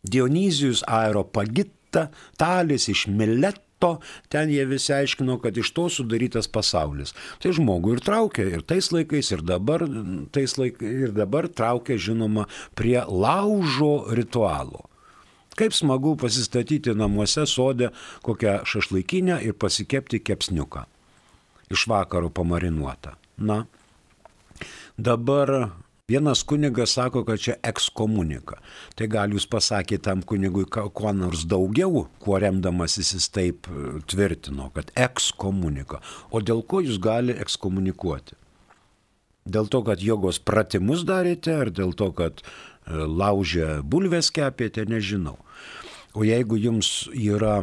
Dionizijus 0.00 0.80
aeropagitta, 0.88 2.06
talis 2.40 2.86
iš 2.88 3.04
Mileto, 3.12 3.98
ten 4.32 4.48
jie 4.48 4.64
visi 4.68 4.94
aiškino, 4.96 5.36
kad 5.42 5.58
iš 5.60 5.72
to 5.76 5.88
sudarytas 5.92 6.48
pasaulis. 6.48 7.12
Tai 7.42 7.52
žmogų 7.56 7.98
ir 7.98 8.04
traukia, 8.04 8.46
ir 8.48 8.64
tais 8.64 8.88
laikais, 8.94 9.32
ir 9.34 9.44
dabar, 9.44 9.84
tais 10.32 10.56
laik, 10.56 10.80
ir 10.80 11.12
dabar 11.16 11.50
traukia, 11.52 11.98
žinoma, 12.00 12.46
prie 12.78 13.02
laužo 13.04 14.06
ritualo. 14.16 14.86
Kaip 15.58 15.74
smagu 15.76 16.14
pasistatyti 16.16 16.94
namuose 16.96 17.44
sodę 17.44 17.90
kokią 18.24 18.62
šašlaikinę 18.64 19.42
ir 19.44 19.58
pasikepti 19.60 20.22
kepsniuką 20.24 20.86
iš 21.70 21.86
vakaro 21.86 22.30
pamarinuota. 22.30 23.14
Na, 23.36 23.64
dabar 24.96 25.68
vienas 26.08 26.42
kunigas 26.42 26.92
sako, 26.92 27.24
kad 27.24 27.38
čia 27.38 27.54
ekskomunika. 27.62 28.58
Tai 28.98 29.06
gal 29.06 29.30
jūs 29.30 29.46
pasakėte 29.46 30.02
tam 30.08 30.24
kunigui 30.26 30.66
kuo 30.66 31.12
nors 31.14 31.44
daugiau, 31.46 32.08
kuo 32.18 32.40
remdamasis 32.42 33.14
jis 33.14 33.28
taip 33.30 33.70
e, 33.70 34.00
tvirtino, 34.10 34.72
kad 34.74 34.90
ekskomunika. 34.98 36.02
O 36.34 36.42
dėl 36.42 36.64
ko 36.66 36.82
jūs 36.82 36.98
gali 36.98 37.38
ekskomunikuoti? 37.38 38.34
Dėl 39.46 39.70
to, 39.70 39.84
kad 39.86 40.02
jogos 40.02 40.42
pratimus 40.42 41.06
darėte, 41.06 41.54
ar 41.54 41.70
dėl 41.70 41.94
to, 41.94 42.10
kad 42.10 42.42
e, 42.42 42.98
laužė 42.98 43.78
bulvės 43.86 44.34
kepėte, 44.34 44.88
nežinau. 44.90 45.38
O 46.18 46.26
jeigu 46.26 46.58
jums 46.58 47.06
yra 47.14 47.60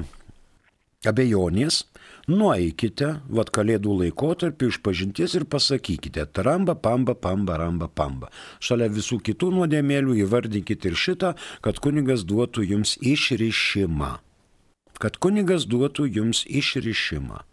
abejonės, 1.03 1.83
nueikite, 2.27 3.13
vad 3.31 3.51
kalėdų 3.55 3.95
laikotarpį 4.01 4.69
iš 4.71 4.79
pažinties 4.83 5.35
ir 5.39 5.47
pasakykite, 5.49 6.25
taramba, 6.35 6.75
pamba, 6.75 7.15
pamba, 7.15 7.57
ramba, 7.61 7.87
pamba. 7.87 8.31
Šalia 8.59 8.89
visų 8.91 9.21
kitų 9.23 9.53
nuodėmėlių 9.55 10.19
įvardinkite 10.25 10.91
ir 10.91 10.99
šitą, 10.99 11.33
kad 11.63 11.79
kunigas 11.83 12.27
duotų 12.27 12.67
jums 12.67 12.97
išrišimą. 12.99 14.17
Kad 14.99 15.19
kunigas 15.23 15.67
duotų 15.69 16.07
jums 16.09 16.43
išrišimą. 16.49 17.43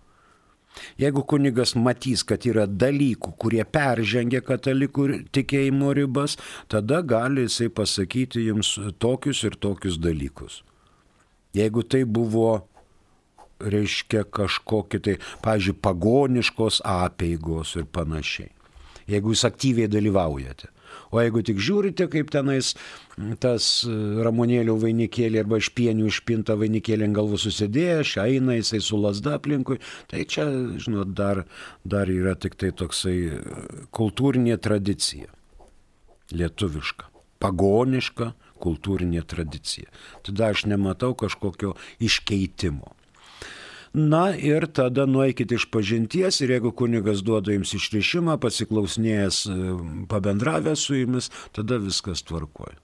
Jeigu 0.99 1.23
kunigas 1.23 1.77
matys, 1.79 2.25
kad 2.27 2.43
yra 2.49 2.67
dalykų, 2.67 3.37
kurie 3.39 3.63
peržengia 3.63 4.41
katalikų 4.43 5.07
tikėjimo 5.31 5.93
ribas, 5.95 6.35
tada 6.67 6.99
gali 7.07 7.47
jisai 7.47 7.69
pasakyti 7.71 8.49
jums 8.49 8.75
tokius 8.99 9.45
ir 9.47 9.55
tokius 9.55 10.01
dalykus. 10.03 10.65
Jeigu 11.55 11.85
tai 11.87 12.03
buvo 12.03 12.65
reiškia 13.61 14.25
kažkokie 14.35 15.01
tai, 15.05 15.17
pavyzdžiui, 15.45 15.79
pagoniškos 15.85 16.83
apėgos 16.89 17.77
ir 17.81 17.89
panašiai. 17.91 18.51
Jeigu 19.11 19.35
jūs 19.35 19.45
aktyviai 19.47 19.91
dalyvaujate. 19.93 20.71
O 21.15 21.21
jeigu 21.23 21.43
tik 21.47 21.61
žiūrite, 21.63 22.07
kaip 22.11 22.31
tenais 22.35 22.73
tas 23.43 23.67
e, 23.87 23.95
ramonėlių 24.27 24.75
vainikėlė 24.83 25.43
arba 25.45 25.61
iš 25.63 25.71
pienių 25.77 26.09
išpinta 26.11 26.57
vainikėlė 26.59 27.09
ant 27.09 27.19
galvų 27.19 27.39
susidėję, 27.45 28.01
šią 28.11 28.27
eina 28.37 28.57
jisai 28.59 28.81
su 28.83 28.99
lasda 28.99 29.37
aplinkui, 29.39 29.81
tai 30.11 30.25
čia, 30.31 30.47
žinot, 30.83 31.13
dar, 31.19 31.45
dar 31.85 32.11
yra 32.11 32.35
tik 32.39 32.57
tai 32.61 32.73
toksai 32.75 33.17
e, 33.31 33.41
kultūrinė 33.95 34.59
tradicija. 34.63 35.31
Lietuviška. 36.35 37.11
Pagoniška 37.43 38.33
kultūrinė 38.65 39.23
tradicija. 39.29 39.91
Tada 40.25 40.51
aš 40.55 40.65
nematau 40.71 41.13
kažkokio 41.19 41.75
iškeitimo. 42.03 42.95
Na 43.95 44.33
ir 44.35 44.67
tada 44.75 45.05
nueikite 45.07 45.55
iš 45.55 45.69
pažinties 45.71 46.41
ir 46.43 46.51
jeigu 46.51 46.73
kunigas 46.75 47.21
duoda 47.23 47.55
jums 47.55 47.77
išrišimą, 47.79 48.41
pasiklausnėjęs, 48.43 49.39
e, 49.47 49.75
pabendravęs 50.11 50.83
su 50.89 50.99
jumis, 50.99 51.31
tada 51.55 51.79
viskas 51.79 52.25
tvarkoja. 52.27 52.75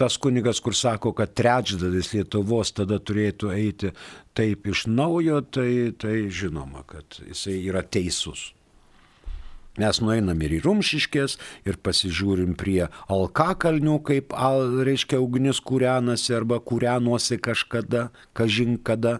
Tas 0.00 0.16
kunigas, 0.16 0.62
kur 0.64 0.74
sako, 0.74 1.12
kad 1.12 1.36
trečdalis 1.36 2.14
Lietuvos 2.16 2.72
tada 2.72 2.96
turėtų 2.96 3.52
eiti 3.52 3.92
taip 4.32 4.64
iš 4.66 4.86
naujo, 4.88 5.42
tai, 5.44 5.92
tai 5.92 6.30
žinoma, 6.32 6.82
kad 6.88 7.20
jisai 7.28 7.60
yra 7.68 7.84
teisus. 7.84 8.54
Mes 9.76 10.00
nueinam 10.00 10.40
ir 10.46 10.56
į 10.56 10.62
Rumšiškės 10.64 11.36
ir 11.68 11.76
pasižiūrim 11.82 12.56
prie 12.56 12.88
Alkakalnių, 13.12 14.00
kaip, 14.06 14.32
al, 14.32 14.80
reiškia, 14.86 15.20
ugnis 15.20 15.60
kūrenasi 15.60 16.34
arba 16.38 16.60
kūrenosi 16.62 17.36
kažkada, 17.42 18.08
kažin 18.38 18.78
kada 18.78 19.18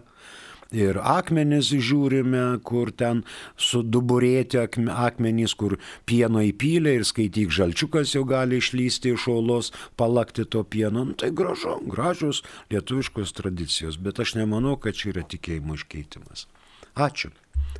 ir 0.75 0.99
akmenis 0.99 1.71
žiūrime, 1.71 2.43
kur 2.67 2.91
ten 2.91 3.23
suduburėti 3.57 4.59
akmenys, 4.61 5.55
kur 5.57 5.77
pieno 6.09 6.43
įpylė 6.45 6.97
ir 6.99 7.07
skaityk 7.07 7.53
žalčiukas 7.55 8.15
jau 8.15 8.25
gali 8.27 8.59
išlysti 8.61 9.15
iš 9.15 9.27
olos, 9.31 9.71
palakti 9.99 10.45
to 10.45 10.63
pieno. 10.63 11.05
Nu, 11.05 11.15
tai 11.17 11.31
gražu, 11.35 11.77
gražios 11.91 12.43
lietuviškos 12.73 13.35
tradicijos, 13.37 13.99
bet 14.01 14.19
aš 14.23 14.35
nemanau, 14.39 14.75
kad 14.81 14.97
čia 14.97 15.11
yra 15.13 15.25
tikėjimo 15.27 15.77
iškeitimas. 15.79 16.47
Ačiū, 16.95 17.31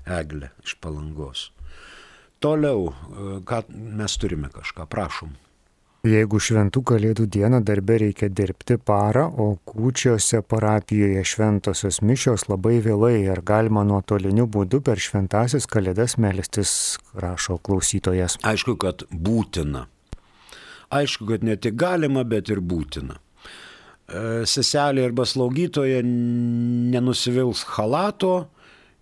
Eglė 0.06 0.52
iš 0.66 0.76
palangos. 0.84 1.50
Toliau, 2.44 2.92
e, 2.92 3.40
ką 3.48 3.64
mes 3.72 4.18
turime 4.22 4.52
kažką, 4.54 4.86
prašom. 4.92 5.32
Jeigu 6.06 6.38
šventų 6.38 6.84
kalėdų 6.86 7.24
dieną 7.34 7.63
darbe 7.65 7.96
reikia 7.98 8.28
dirbti 8.30 8.76
parą, 8.78 9.24
o 9.41 9.56
kūčiose 9.65 10.44
parapijoje 10.46 11.24
šventosios 11.26 11.98
mišios 12.06 12.46
labai 12.46 12.76
vėlai, 12.86 13.24
ar 13.34 13.41
galima 13.41 13.82
nuotoliniu 13.88 14.46
būdu 14.46 14.84
per 14.86 15.02
šventasis 15.02 15.65
kalėdas 15.65 16.20
melstis, 16.22 17.00
rašo 17.18 17.58
klausytojas. 17.58 18.38
Aišku, 18.46 18.78
kad 18.78 19.02
būtina. 19.10 19.88
Aišku, 20.94 21.26
kad 21.32 21.48
ne 21.48 21.58
tik 21.58 21.74
galima, 21.82 22.22
bet 22.22 22.54
ir 22.54 22.62
būtina. 22.62 23.18
E, 23.18 24.46
seselė 24.46 25.08
arba 25.10 25.26
slaugytoja 25.26 26.04
nenusivils 26.06 27.65
halato, 27.80 28.44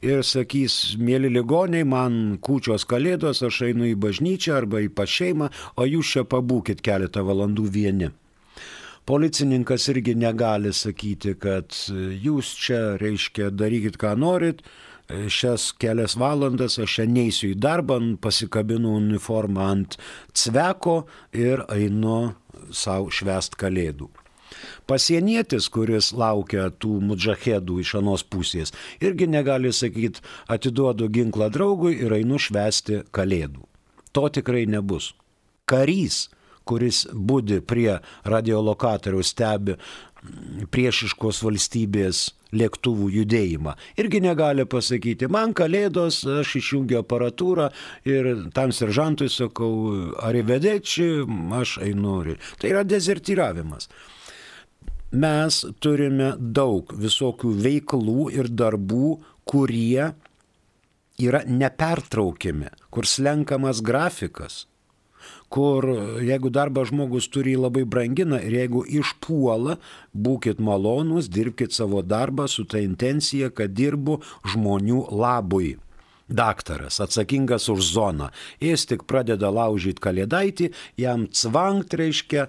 ir 0.03 0.23
sakys, 0.27 0.95
mėly 0.99 1.31
ligoniai, 1.31 1.85
man 1.87 2.37
kūčios 2.43 2.85
kalėdos, 2.89 3.43
aš 3.45 3.61
einu 3.69 3.87
į 3.91 3.95
bažnyčią 4.03 4.57
arba 4.59 4.83
į 4.83 4.91
pašeimą, 4.95 5.49
o 5.79 5.87
jūs 5.87 6.13
čia 6.15 6.25
pabūkit 6.27 6.83
keletą 6.85 7.23
valandų 7.25 7.67
vieni. 7.71 8.11
Policininkas 9.07 9.89
irgi 9.91 10.13
negali 10.15 10.71
sakyti, 10.71 11.33
kad 11.35 11.75
jūs 12.23 12.53
čia, 12.55 12.81
reiškia, 13.01 13.49
darykit 13.51 13.99
ką 13.99 14.13
norit, 14.19 14.63
šias 15.11 15.73
kelias 15.75 16.15
valandas 16.15 16.79
aš 16.79 16.99
čia 16.99 17.07
neįsiu 17.11 17.51
į 17.51 17.59
darbą, 17.59 17.99
pasikabinu 18.23 18.95
uniformą 19.01 19.69
ant 19.75 19.99
cveko 20.31 21.01
ir 21.35 21.65
einu 21.67 22.33
savo 22.71 23.11
švest 23.11 23.59
kalėdų. 23.59 24.22
Pasienietis, 24.89 25.69
kuris 25.73 26.11
laukia 26.17 26.69
tų 26.71 26.99
mudžahedų 27.09 27.79
iš 27.83 27.95
anos 28.01 28.23
pusės, 28.23 28.73
irgi 29.03 29.27
negali 29.27 29.73
sakyti, 29.73 30.23
atiduodu 30.51 31.09
ginklą 31.13 31.49
draugui 31.53 31.95
ir 31.99 32.15
einu 32.19 32.39
švesti 32.41 33.03
kalėdų. 33.15 33.65
To 34.13 34.29
tikrai 34.29 34.65
nebus. 34.69 35.13
Karys, 35.69 36.27
kuris 36.67 37.05
būdi 37.13 37.61
prie 37.65 37.99
radiolokatoriaus 38.29 39.33
stebi 39.33 39.77
priešiškos 40.71 41.41
valstybės 41.43 42.29
lėktuvų 42.53 43.09
judėjimą. 43.17 43.73
Irgi 43.99 44.21
negali 44.23 44.65
pasakyti, 44.69 45.27
man 45.31 45.55
kalėdos, 45.57 46.21
aš 46.41 46.55
išjungiu 46.61 47.01
aparatūrą 47.01 47.69
ir 48.07 48.29
tam 48.55 48.71
seržantui 48.75 49.29
sakau, 49.33 49.73
ar 50.21 50.37
įvedeči, 50.37 51.09
aš 51.59 51.79
einu. 51.83 52.37
Tai 52.61 52.69
yra 52.69 52.83
dezertyravimas 52.87 53.89
mes 55.13 55.61
turime 55.79 56.33
daug 56.37 56.91
visokių 56.97 57.53
veiklų 57.63 58.27
ir 58.33 58.49
darbų, 58.49 59.15
kurie 59.45 60.13
yra 61.21 61.43
nepertraukiami, 61.45 62.71
kur 62.89 63.05
slenkamas 63.05 63.83
grafikas, 63.85 64.65
kur 65.53 65.85
jeigu 66.25 66.49
darbą 66.49 66.83
žmogus 66.89 67.29
turi 67.31 67.53
labai 67.59 67.85
brangina 67.85 68.41
ir 68.41 68.57
jeigu 68.57 68.83
išpuola, 68.89 69.77
būkite 70.13 70.63
malonūs, 70.63 71.29
dirbkite 71.29 71.75
savo 71.75 72.01
darbą 72.01 72.49
su 72.49 72.65
ta 72.65 72.81
intencija, 72.81 73.51
kad 73.53 73.75
dirbu 73.77 74.19
žmonių 74.53 75.07
labui. 75.13 75.77
Daktaras 76.33 77.01
atsakingas 77.03 77.67
už 77.69 77.83
zoną. 77.93 78.29
Jis 78.63 78.87
tik 78.89 79.03
pradeda 79.05 79.51
laužyti 79.53 80.01
kalėdaitį, 80.01 80.71
jam 80.97 81.27
cvankt 81.29 81.93
reiškia, 81.99 82.47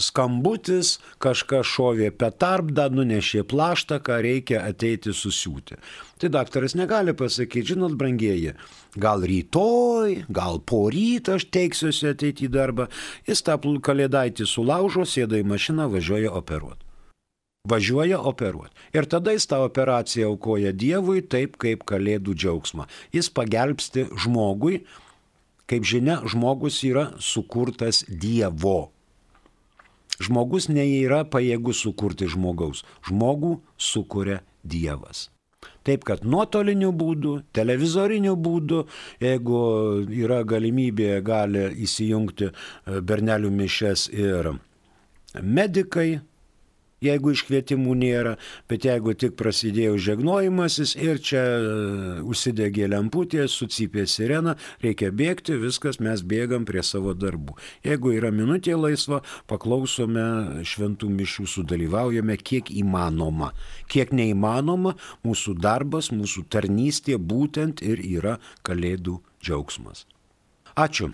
skambutis, 0.00 0.98
kažkas 1.22 1.68
šovė 1.68 2.10
petarbdą, 2.18 2.88
nunešė 2.92 3.44
plaštą, 3.48 4.00
ką 4.04 4.20
reikia 4.24 4.62
ateiti 4.68 5.14
susiūti. 5.16 5.78
Tai 6.20 6.30
daktaras 6.34 6.76
negali 6.78 7.14
pasakyti, 7.16 7.74
žinot, 7.74 7.96
brangieji, 7.98 8.54
gal 9.00 9.24
rytoj, 9.24 10.24
gal 10.28 10.60
po 10.60 10.86
ryto 10.92 11.38
aš 11.38 11.48
teiksiuosi 11.54 12.10
ateiti 12.12 12.48
į 12.48 12.54
darbą. 12.54 12.88
Jis 13.28 13.44
tą 13.46 13.58
kalėdaitį 13.58 14.46
sulaužo, 14.48 15.06
sėda 15.08 15.40
į 15.40 15.46
mašiną, 15.54 15.88
važiuoja 15.92 16.32
operuoti. 16.34 16.82
Važiuoja 17.64 18.18
operuoti. 18.20 18.74
Ir 18.92 19.08
tada 19.08 19.32
jis 19.32 19.46
tą 19.48 19.62
operaciją 19.64 20.34
aukoja 20.34 20.74
Dievui 20.76 21.22
taip 21.24 21.56
kaip 21.56 21.86
kalėdų 21.88 22.36
džiaugsmą. 22.36 22.84
Jis 23.16 23.30
pagelbsti 23.32 24.10
žmogui, 24.20 24.82
kaip 25.64 25.86
žinia, 25.88 26.20
žmogus 26.28 26.82
yra 26.84 27.14
sukurtas 27.16 28.04
Dievo. 28.04 28.93
Žmogus 30.22 30.68
neįra 30.70 31.24
pajėgus 31.26 31.82
sukurti 31.84 32.28
žmogaus. 32.30 32.84
Žmogų 33.08 33.56
sukuria 33.76 34.42
Dievas. 34.62 35.28
Taip 35.84 36.04
kad 36.08 36.24
nuotoliniu 36.24 36.92
būdu, 36.96 37.38
televizoriniu 37.56 38.34
būdu, 38.40 38.84
jeigu 39.20 39.58
yra 40.08 40.42
galimybė, 40.48 41.18
gali 41.24 41.66
įsijungti 41.84 42.48
e, 42.48 42.54
bernelių 43.00 43.50
mišes 43.52 44.06
ir 44.12 44.52
medikai, 45.40 46.20
jeigu 47.02 47.32
iškvietimų 47.34 47.94
nėra, 47.98 48.34
bet 48.70 48.86
jeigu 48.86 49.14
tik 49.18 49.36
prasidėjo 49.40 49.96
žegnojimasis 50.06 50.94
ir 51.00 51.20
čia 51.22 51.42
e, 51.42 51.60
užsidegė 52.24 52.88
lemputė, 52.92 53.46
sucypė 53.50 54.06
sirena, 54.10 54.56
reikia 54.84 55.10
bėgti, 55.14 55.58
viskas, 55.60 56.00
mes 56.02 56.22
bėgam 56.22 56.66
prie 56.68 56.84
savo 56.86 57.14
darbų. 57.16 57.56
Jeigu 57.86 58.14
yra 58.18 58.32
minutė 58.34 58.76
laisva, 58.78 59.22
paklausome 59.50 60.64
šventų 60.66 61.10
mišių, 61.18 61.48
sudalyvaujame 61.56 62.38
kiek 62.40 62.72
įmanoma. 62.74 63.52
Kiek 63.90 64.14
neįmanoma, 64.14 64.96
mūsų 65.26 65.58
darbas, 65.60 66.10
mūsų 66.14 66.46
tarnystė 66.52 67.18
būtent 67.18 67.84
ir 67.84 68.02
yra 68.04 68.38
kalėdų 68.66 69.20
džiaugsmas. 69.44 70.06
Ačiū. 70.74 71.12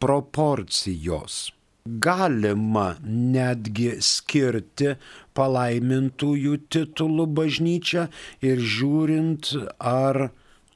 proporcijos. 0.04 1.54
Galima 1.84 2.98
netgi 3.04 3.90
skirti 4.04 4.94
palaimintųjų 5.36 6.58
titulų 6.72 7.26
bažnyčią 7.40 8.08
ir 8.44 8.64
žiūrint, 8.76 9.52
ar 9.80 10.30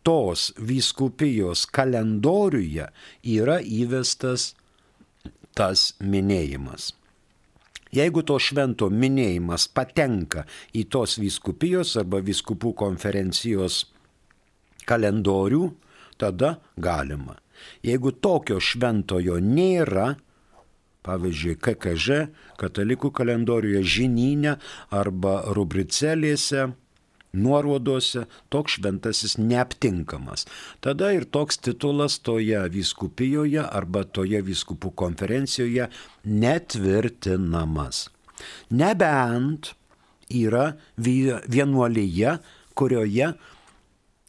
tos 0.08 0.50
vyskupijos 0.60 1.66
kalendoriuje 1.76 2.88
yra 3.36 3.60
įvestas 3.64 4.54
tas 5.56 5.92
minėjimas. 6.00 6.97
Jeigu 7.96 8.24
to 8.28 8.38
švento 8.42 8.90
minėjimas 8.92 9.68
patenka 9.72 10.46
į 10.76 10.88
tos 10.92 11.18
vyskupijos 11.22 11.96
arba 12.02 12.20
vyskupų 12.24 12.74
konferencijos 12.78 13.86
kalendorių, 14.88 15.68
tada 16.18 16.58
galima. 16.78 17.38
Jeigu 17.86 18.12
tokio 18.12 18.60
šventojo 18.62 19.40
nėra, 19.44 20.16
pavyzdžiui, 21.08 21.56
KKŽ, 21.64 22.28
katalikų 22.60 23.12
kalendoriuje 23.16 23.84
žinyne 23.98 24.58
arba 24.94 25.40
rubricelėse, 25.56 26.68
nuorodose 27.38 28.26
toks 28.54 28.78
šventasis 28.78 29.38
neaptinkamas. 29.38 30.46
Tada 30.84 31.12
ir 31.16 31.28
toks 31.30 31.62
titulas 31.62 32.20
toje 32.20 32.62
vyskupijoje 32.74 33.64
arba 33.64 34.04
toje 34.04 34.42
vyskupų 34.46 34.94
konferencijoje 34.98 35.90
netvirtinamas. 36.26 38.08
Nebent 38.70 39.74
yra 40.30 40.72
vienuolyje, 40.98 42.38
kurioje 42.78 43.32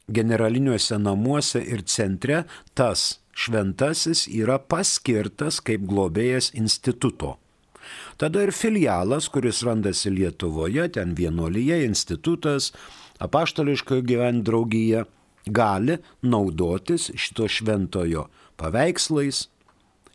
generaliniuose 0.08 0.98
namuose 0.98 1.60
ir 1.60 1.84
centre 1.84 2.44
tas 2.74 3.18
šventasis 3.38 4.26
yra 4.32 4.58
paskirtas 4.58 5.60
kaip 5.64 5.84
globėjas 5.88 6.50
instituto. 6.58 7.36
Tada 8.18 8.42
ir 8.42 8.50
filialas, 8.50 9.28
kuris 9.31 9.62
randasi 9.62 10.11
Lietuvoje, 10.11 10.88
ten 10.90 11.14
vienuolyje, 11.14 11.87
institutas, 11.87 12.74
apaštališkojo 13.22 14.02
gyvenimo 14.02 14.42
draugija, 14.42 15.04
gali 15.46 16.02
naudotis 16.22 17.11
šito 17.14 17.48
šventojo 17.48 18.28
paveikslais, 18.59 19.48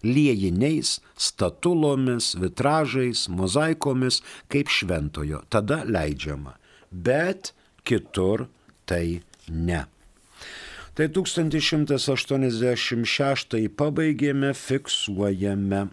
liejiniais, 0.03 0.99
statulomis, 1.15 2.35
vitražais, 2.35 3.29
mozaikomis 3.31 4.19
kaip 4.51 4.67
šventojo. 4.67 5.39
Tada 5.49 5.83
leidžiama. 5.87 6.59
Bet 6.91 7.53
kitur 7.87 8.47
tai 8.85 9.21
ne. 9.47 9.85
Tai 10.93 11.07
1186 11.07 13.67
pabaigėme, 13.79 14.53
fiksuojame 14.53 15.87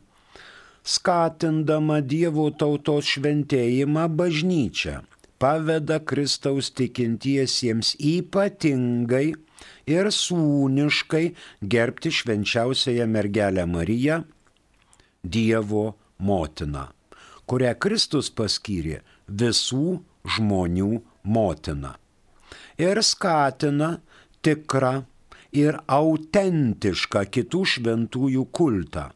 skatindama 0.91 2.01
Dievo 2.03 2.49
tautos 2.51 3.07
šventėjimą 3.15 4.07
bažnyčią, 4.19 4.97
paveda 5.41 6.01
Kristaus 6.03 6.71
tikintiesiems 6.79 7.95
ypatingai 8.13 9.29
ir 9.95 10.11
sūniškai 10.17 11.25
gerbti 11.75 12.13
švenčiausiąją 12.19 13.07
mergelę 13.15 13.67
Mariją, 13.71 14.23
Dievo 15.37 15.85
motiną, 16.19 16.87
kurią 17.47 17.73
Kristus 17.85 18.33
paskyrė 18.35 19.01
visų 19.29 20.01
žmonių 20.35 20.91
motina. 21.37 21.95
Ir 22.81 23.03
skatina 23.05 23.93
tikrą 24.43 24.95
ir 25.63 25.79
autentišką 26.01 27.25
kitų 27.37 27.65
šventųjų 27.75 28.45
kultą 28.57 29.11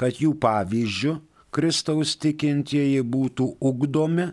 kad 0.00 0.12
jų 0.20 0.32
pavyzdžių 0.42 1.12
Kristaus 1.54 2.16
tikintieji 2.18 3.02
būtų 3.06 3.56
ugdomi 3.62 4.26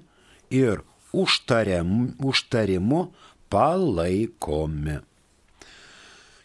ir 0.50 0.82
užtariam, 1.13 2.17
užtarimu 2.17 3.13
palaikomi. 3.52 5.00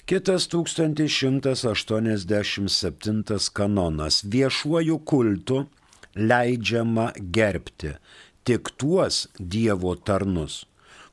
Kitas 0.06 0.48
1187 0.52 3.50
kanonas 3.52 4.24
viešuoju 4.24 4.98
kultu 4.98 5.66
leidžiama 6.14 7.12
gerbti 7.18 7.90
tik 8.46 8.70
tuos 8.78 9.28
Dievo 9.38 9.94
tarnus, 9.96 10.66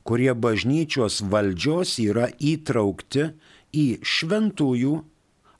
kurie 0.06 0.34
bažnyčios 0.34 1.22
valdžios 1.32 1.98
yra 2.04 2.28
įtraukti 2.38 3.32
į 3.74 3.98
šventųjų 4.06 5.02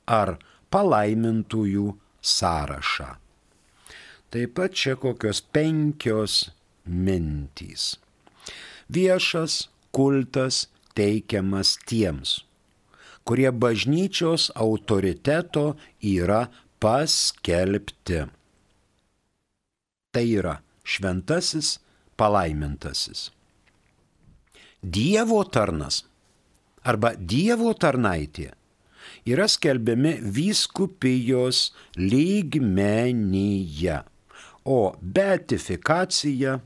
ar 0.07 0.37
palaimintųjų 0.71 1.95
sąrašą. 2.25 3.09
Taip 4.33 4.55
pat 4.57 4.73
čia 4.73 4.95
kokios 4.99 5.39
penkios 5.53 6.33
mintys. 6.85 7.95
Viešas 8.89 9.69
kultas 9.95 10.65
teikiamas 10.97 11.77
tiems, 11.87 12.43
kurie 13.25 13.51
bažnyčios 13.51 14.51
autoriteto 14.55 15.75
yra 16.01 16.41
paskelbti. 16.81 18.19
Tai 20.13 20.25
yra 20.39 20.59
šventasis, 20.83 21.79
palaimintasis. 22.17 23.29
Dievo 24.81 25.41
tarnas 25.49 26.03
arba 26.85 27.15
Dievo 27.17 27.73
tarnaitė 27.73 28.51
yra 29.27 29.47
skelbiami 29.51 30.17
vyskupijos 30.21 31.73
lygmenyje, 31.97 33.99
o 34.65 34.95
beatifikacija 35.01 36.59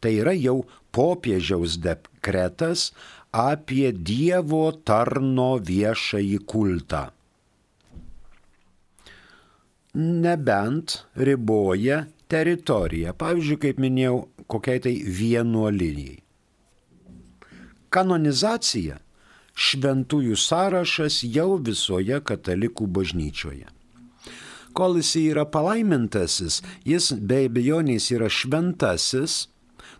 tai 0.00 0.12
yra 0.20 0.34
jau 0.36 0.60
popiežiaus 0.94 1.78
dekretas 1.82 2.90
apie 3.30 3.90
Dievo 3.94 4.70
tarno 4.84 5.54
viešąjį 5.62 6.38
kultą. 6.50 7.04
Nebent 9.94 11.00
riboja 11.18 12.04
teritoriją, 12.30 13.14
pavyzdžiui, 13.18 13.60
kaip 13.64 13.78
minėjau, 13.82 14.18
kokiai 14.50 14.82
tai 14.82 14.94
vienuolinijai. 15.02 16.20
Kanonizacija- 17.90 19.00
šventųjų 19.60 20.38
sąrašas 20.40 21.20
jau 21.26 21.58
visoje 21.60 22.20
katalikų 22.24 22.88
bažnyčioje. 22.96 23.68
Kol 24.72 25.00
jis 25.00 25.14
yra 25.18 25.44
palaimintasis, 25.50 26.60
jis 26.86 27.10
be 27.12 27.44
abejonės 27.48 28.06
yra 28.14 28.28
šventasis, 28.30 29.48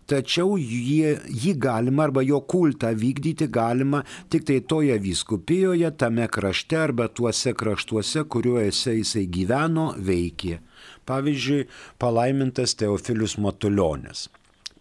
tačiau 0.07 0.55
jį, 0.57 1.17
jį 1.43 1.53
galima 1.61 2.07
arba 2.07 2.23
jo 2.23 2.39
kultą 2.53 2.93
vykdyti 2.95 3.47
galima 3.51 4.01
tik 4.31 4.47
tai 4.47 4.59
toje 4.73 4.97
vyskupijoje, 5.03 5.91
tame 5.99 6.27
krašte 6.31 6.79
arba 6.79 7.09
tuose 7.11 7.53
kraštuose, 7.53 8.25
kuriuose 8.31 8.95
jisai 9.01 9.27
gyveno, 9.27 9.91
veikė. 9.99 10.59
Pavyzdžiui, 11.07 11.65
palaimintas 11.99 12.77
Teofilius 12.79 13.37
Matuljonis. 13.41 14.29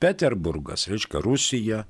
Peterburgas, 0.00 0.86
reiškia 0.88 1.20
Rusija, 1.24 1.84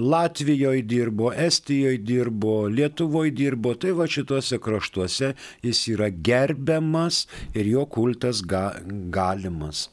Latvijoje 0.00 0.82
dirbo, 0.82 1.32
Estijoje 1.32 1.98
dirbo, 1.98 2.68
Lietuvoje 2.68 3.30
dirbo, 3.30 3.74
tai 3.74 3.90
va 3.90 4.06
šituose 4.06 4.60
kraštuose 4.62 5.32
jis 5.62 5.80
yra 5.90 6.08
gerbiamas 6.08 7.24
ir 7.54 7.66
jo 7.66 7.86
kultas 7.86 8.44
ga, 8.46 8.68
galimas. 9.10 9.88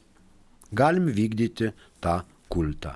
Galim 0.71 1.09
vykdyti 1.09 1.71
tą 2.03 2.21
kultą. 2.53 2.93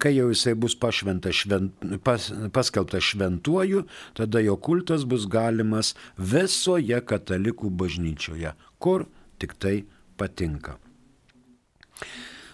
Kai 0.00 0.14
jau 0.16 0.30
jisai 0.32 0.54
bus 0.58 0.74
pašventa 0.80 1.30
švent, 1.34 1.86
pas, 2.04 2.26
paskelbtas 2.52 3.04
šventuoju, 3.12 3.84
tada 4.16 4.40
jo 4.40 4.56
kultas 4.56 5.04
bus 5.04 5.28
galimas 5.30 5.94
visoje 6.18 6.98
katalikų 7.04 7.70
bažnyčioje, 7.70 8.54
kur 8.82 9.06
tik 9.38 9.54
tai 9.60 9.76
patinka. 10.18 10.78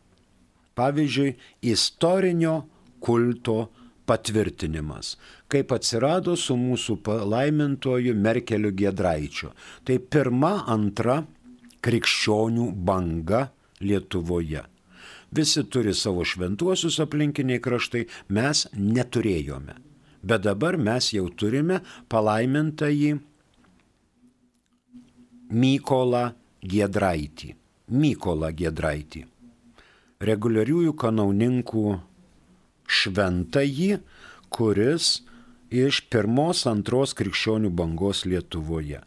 pavyzdžiui, 0.76 1.32
istorinio 1.64 2.58
kulto 3.00 3.70
patvirtinimas, 4.06 5.16
kaip 5.50 5.72
atsirado 5.72 6.36
su 6.38 6.54
mūsų 6.60 6.98
palaimintoju 7.06 8.12
Merkeliu 8.14 8.74
Gedraičiu. 8.76 9.50
Tai 9.82 9.96
pirma, 10.12 10.58
antra 10.68 11.22
krikščionių 11.86 12.68
banga 12.86 13.46
Lietuvoje. 13.80 14.62
Visi 15.30 15.64
turi 15.68 15.94
savo 15.94 16.24
šventuosius 16.24 17.00
aplinkiniai 17.02 17.60
kraštai, 17.62 18.06
mes 18.28 18.66
neturėjome. 18.76 19.76
Bet 20.26 20.42
dabar 20.46 20.78
mes 20.78 21.12
jau 21.14 21.28
turime 21.30 21.82
palaimintąjį 22.10 23.16
Mykolą 25.46 26.24
Giedraitį. 26.66 27.52
Mykolą 27.94 28.50
Giedraitį. 28.58 29.22
Reguliariųjų 30.26 30.94
kanauninkų 30.98 31.84
šventąjį, 32.86 34.00
kuris 34.50 35.20
iš 35.70 36.00
pirmos, 36.10 36.64
antros 36.70 37.14
krikščionių 37.18 37.70
bangos 37.70 38.24
Lietuvoje. 38.26 39.02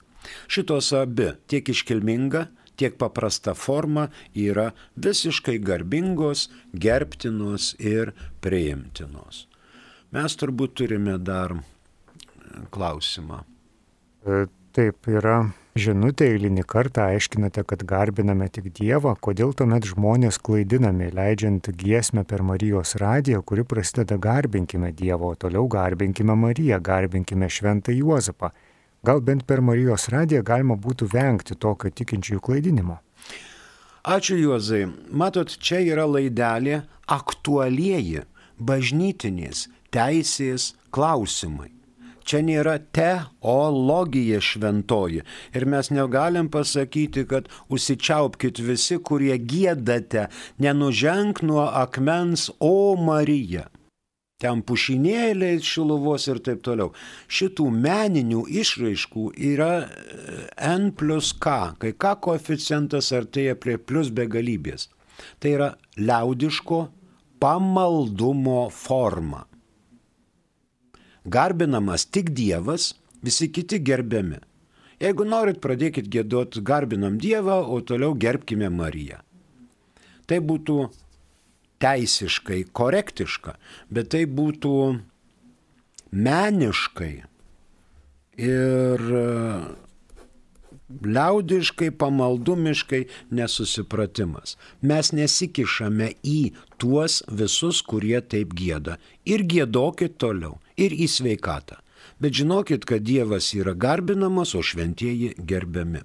Šitos 0.47 0.93
abi 0.95 1.34
tiek 1.49 1.67
iškilminga, 1.73 2.45
tiek 2.79 2.95
paprasta 2.99 3.53
forma 3.57 4.07
yra 4.33 4.71
visiškai 4.95 5.57
garbingos, 5.59 6.47
gerbtinos 6.73 7.73
ir 7.79 8.13
priimtinos. 8.43 9.45
Mes 10.15 10.35
turbūt 10.39 10.79
turime 10.79 11.19
dar 11.21 11.59
klausimą. 12.73 13.43
E, 14.25 14.45
taip 14.75 15.09
yra 15.11 15.43
žinutė 15.79 16.27
eilinį 16.33 16.63
kartą 16.67 17.05
aiškinate, 17.13 17.63
kad 17.67 17.83
garbiname 17.87 18.49
tik 18.51 18.71
Dievą, 18.75 19.13
kodėl 19.21 19.53
tuomet 19.57 19.87
žmonės 19.91 20.39
klaidinami, 20.43 21.11
leidžiant 21.15 21.69
giesmę 21.79 22.25
per 22.27 22.43
Marijos 22.45 22.95
radiją, 23.01 23.43
kuri 23.45 23.65
prasideda 23.67 24.17
garbinkime 24.21 24.91
Dievą, 24.91 25.33
o 25.33 25.39
toliau 25.39 25.67
garbinkime 25.71 26.35
Mariją, 26.35 26.81
garbinkime 26.83 27.49
Šventą 27.49 27.95
Juozapą. 27.95 28.51
Gal 29.03 29.21
bent 29.23 29.45
per 29.47 29.62
Marijos 29.63 30.09
radiją 30.12 30.43
galima 30.43 30.75
būtų 30.75 31.07
vengti 31.13 31.55
tokio 31.55 31.91
tikinčiųjų 31.95 32.41
klaidinimo. 32.43 32.99
Ačiū 34.03 34.35
Juozai. 34.39 34.88
Matot, 35.12 35.51
čia 35.59 35.79
yra 35.83 36.05
laidelė 36.07 36.81
aktualieji 37.07 38.25
bažnytinės 38.59 39.67
teisės 39.95 40.73
klausimai. 40.91 41.71
Čia 42.27 42.43
nėra 42.45 42.75
teologija 42.93 44.38
šventoji. 44.43 45.23
Ir 45.56 45.65
mes 45.65 45.89
negalim 45.89 46.52
pasakyti, 46.52 47.23
kad 47.25 47.47
užsičiaupkite 47.73 48.67
visi, 48.67 49.00
kurie 49.02 49.33
gėdate, 49.39 50.27
nenuženk 50.62 51.41
nuo 51.41 51.65
akmens, 51.65 52.52
o 52.60 52.93
Marija 53.00 53.65
ten 54.40 54.62
pušinėliai 54.63 55.60
šiluvos 55.63 56.27
ir 56.31 56.40
taip 56.46 56.62
toliau. 56.63 56.94
Šitų 57.27 57.67
meninių 57.75 58.46
išraiškų 58.62 59.25
yra 59.52 59.71
e, 59.83 59.90
n 60.69 60.94
plus 60.96 61.33
k, 61.35 61.75
kai 61.81 61.92
k 61.92 62.13
koeficientas 62.23 63.12
artėja 63.15 63.58
prie 63.60 63.77
plus 63.77 64.12
begalybės. 64.15 64.87
Tai 65.44 65.52
yra 65.58 65.69
liaudiško 66.00 66.85
pamaldumo 67.44 68.69
forma. 68.71 69.44
Garbinamas 71.27 72.08
tik 72.08 72.31
Dievas, 72.35 72.94
visi 73.21 73.50
kiti 73.52 73.81
gerbiami. 73.83 74.40
Jeigu 75.00 75.27
norit, 75.27 75.60
pradėkit 75.63 76.08
gėduoti 76.12 76.63
garbinam 76.63 77.19
Dievą, 77.19 77.60
o 77.63 77.79
toliau 77.83 78.15
gerbkime 78.19 78.71
Mariją. 78.71 79.19
Tai 80.27 80.40
būtų 80.48 80.79
teisiškai 81.80 82.63
korektiška, 82.75 83.56
bet 83.90 84.12
tai 84.13 84.25
būtų 84.27 84.73
meniškai 86.12 87.13
ir 88.40 89.06
liaudiškai, 90.90 91.92
pamaldumiškai 91.92 93.04
nesusipratimas. 93.32 94.58
Mes 94.82 95.12
nesikišame 95.13 96.13
į 96.25 96.40
tuos 96.82 97.21
visus, 97.30 97.84
kurie 97.86 98.19
taip 98.21 98.56
gėda. 98.58 98.98
Ir 99.25 99.46
gėdokit 99.46 100.17
toliau. 100.17 100.58
Ir 100.77 100.96
į 100.96 101.10
sveikatą. 101.12 101.80
Bet 102.19 102.36
žinokit, 102.36 102.86
kad 102.88 103.04
Dievas 103.06 103.54
yra 103.56 103.75
garbinamas, 103.77 104.56
o 104.56 104.63
šventieji 104.65 105.36
gerbiami. 105.38 106.02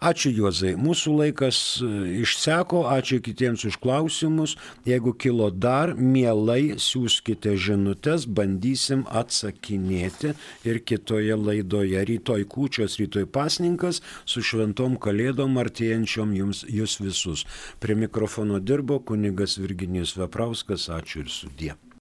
Ačiū 0.00 0.30
Juozai, 0.32 0.70
mūsų 0.80 1.10
laikas 1.12 1.56
e, 1.84 1.88
išseko, 2.22 2.86
ačiū 2.88 3.18
kitiems 3.20 3.66
už 3.68 3.76
klausimus. 3.82 4.54
Jeigu 4.88 5.12
kilo 5.12 5.50
dar, 5.52 5.92
mielai 5.92 6.78
siūskite 6.80 7.52
žinutės, 7.60 8.24
bandysim 8.24 9.02
atsakinėti 9.04 10.32
ir 10.64 10.80
kitoje 10.88 11.36
laidoje. 11.36 12.00
Rytoj 12.12 12.48
kūčios, 12.48 12.96
rytoj 13.02 13.28
pasninkas 13.28 14.00
su 14.24 14.40
šventom 14.40 14.96
kalėdom 14.96 15.60
artėjančiom 15.60 16.32
jums, 16.38 16.64
jūs 16.64 16.96
visus. 17.04 17.44
Prie 17.84 18.00
mikrofono 18.06 18.56
dirbo 18.56 19.02
kunigas 19.04 19.60
Virginijus 19.60 20.16
Veprauskas, 20.16 20.88
ačiū 20.96 21.26
ir 21.26 21.32
sudė. 21.36 21.76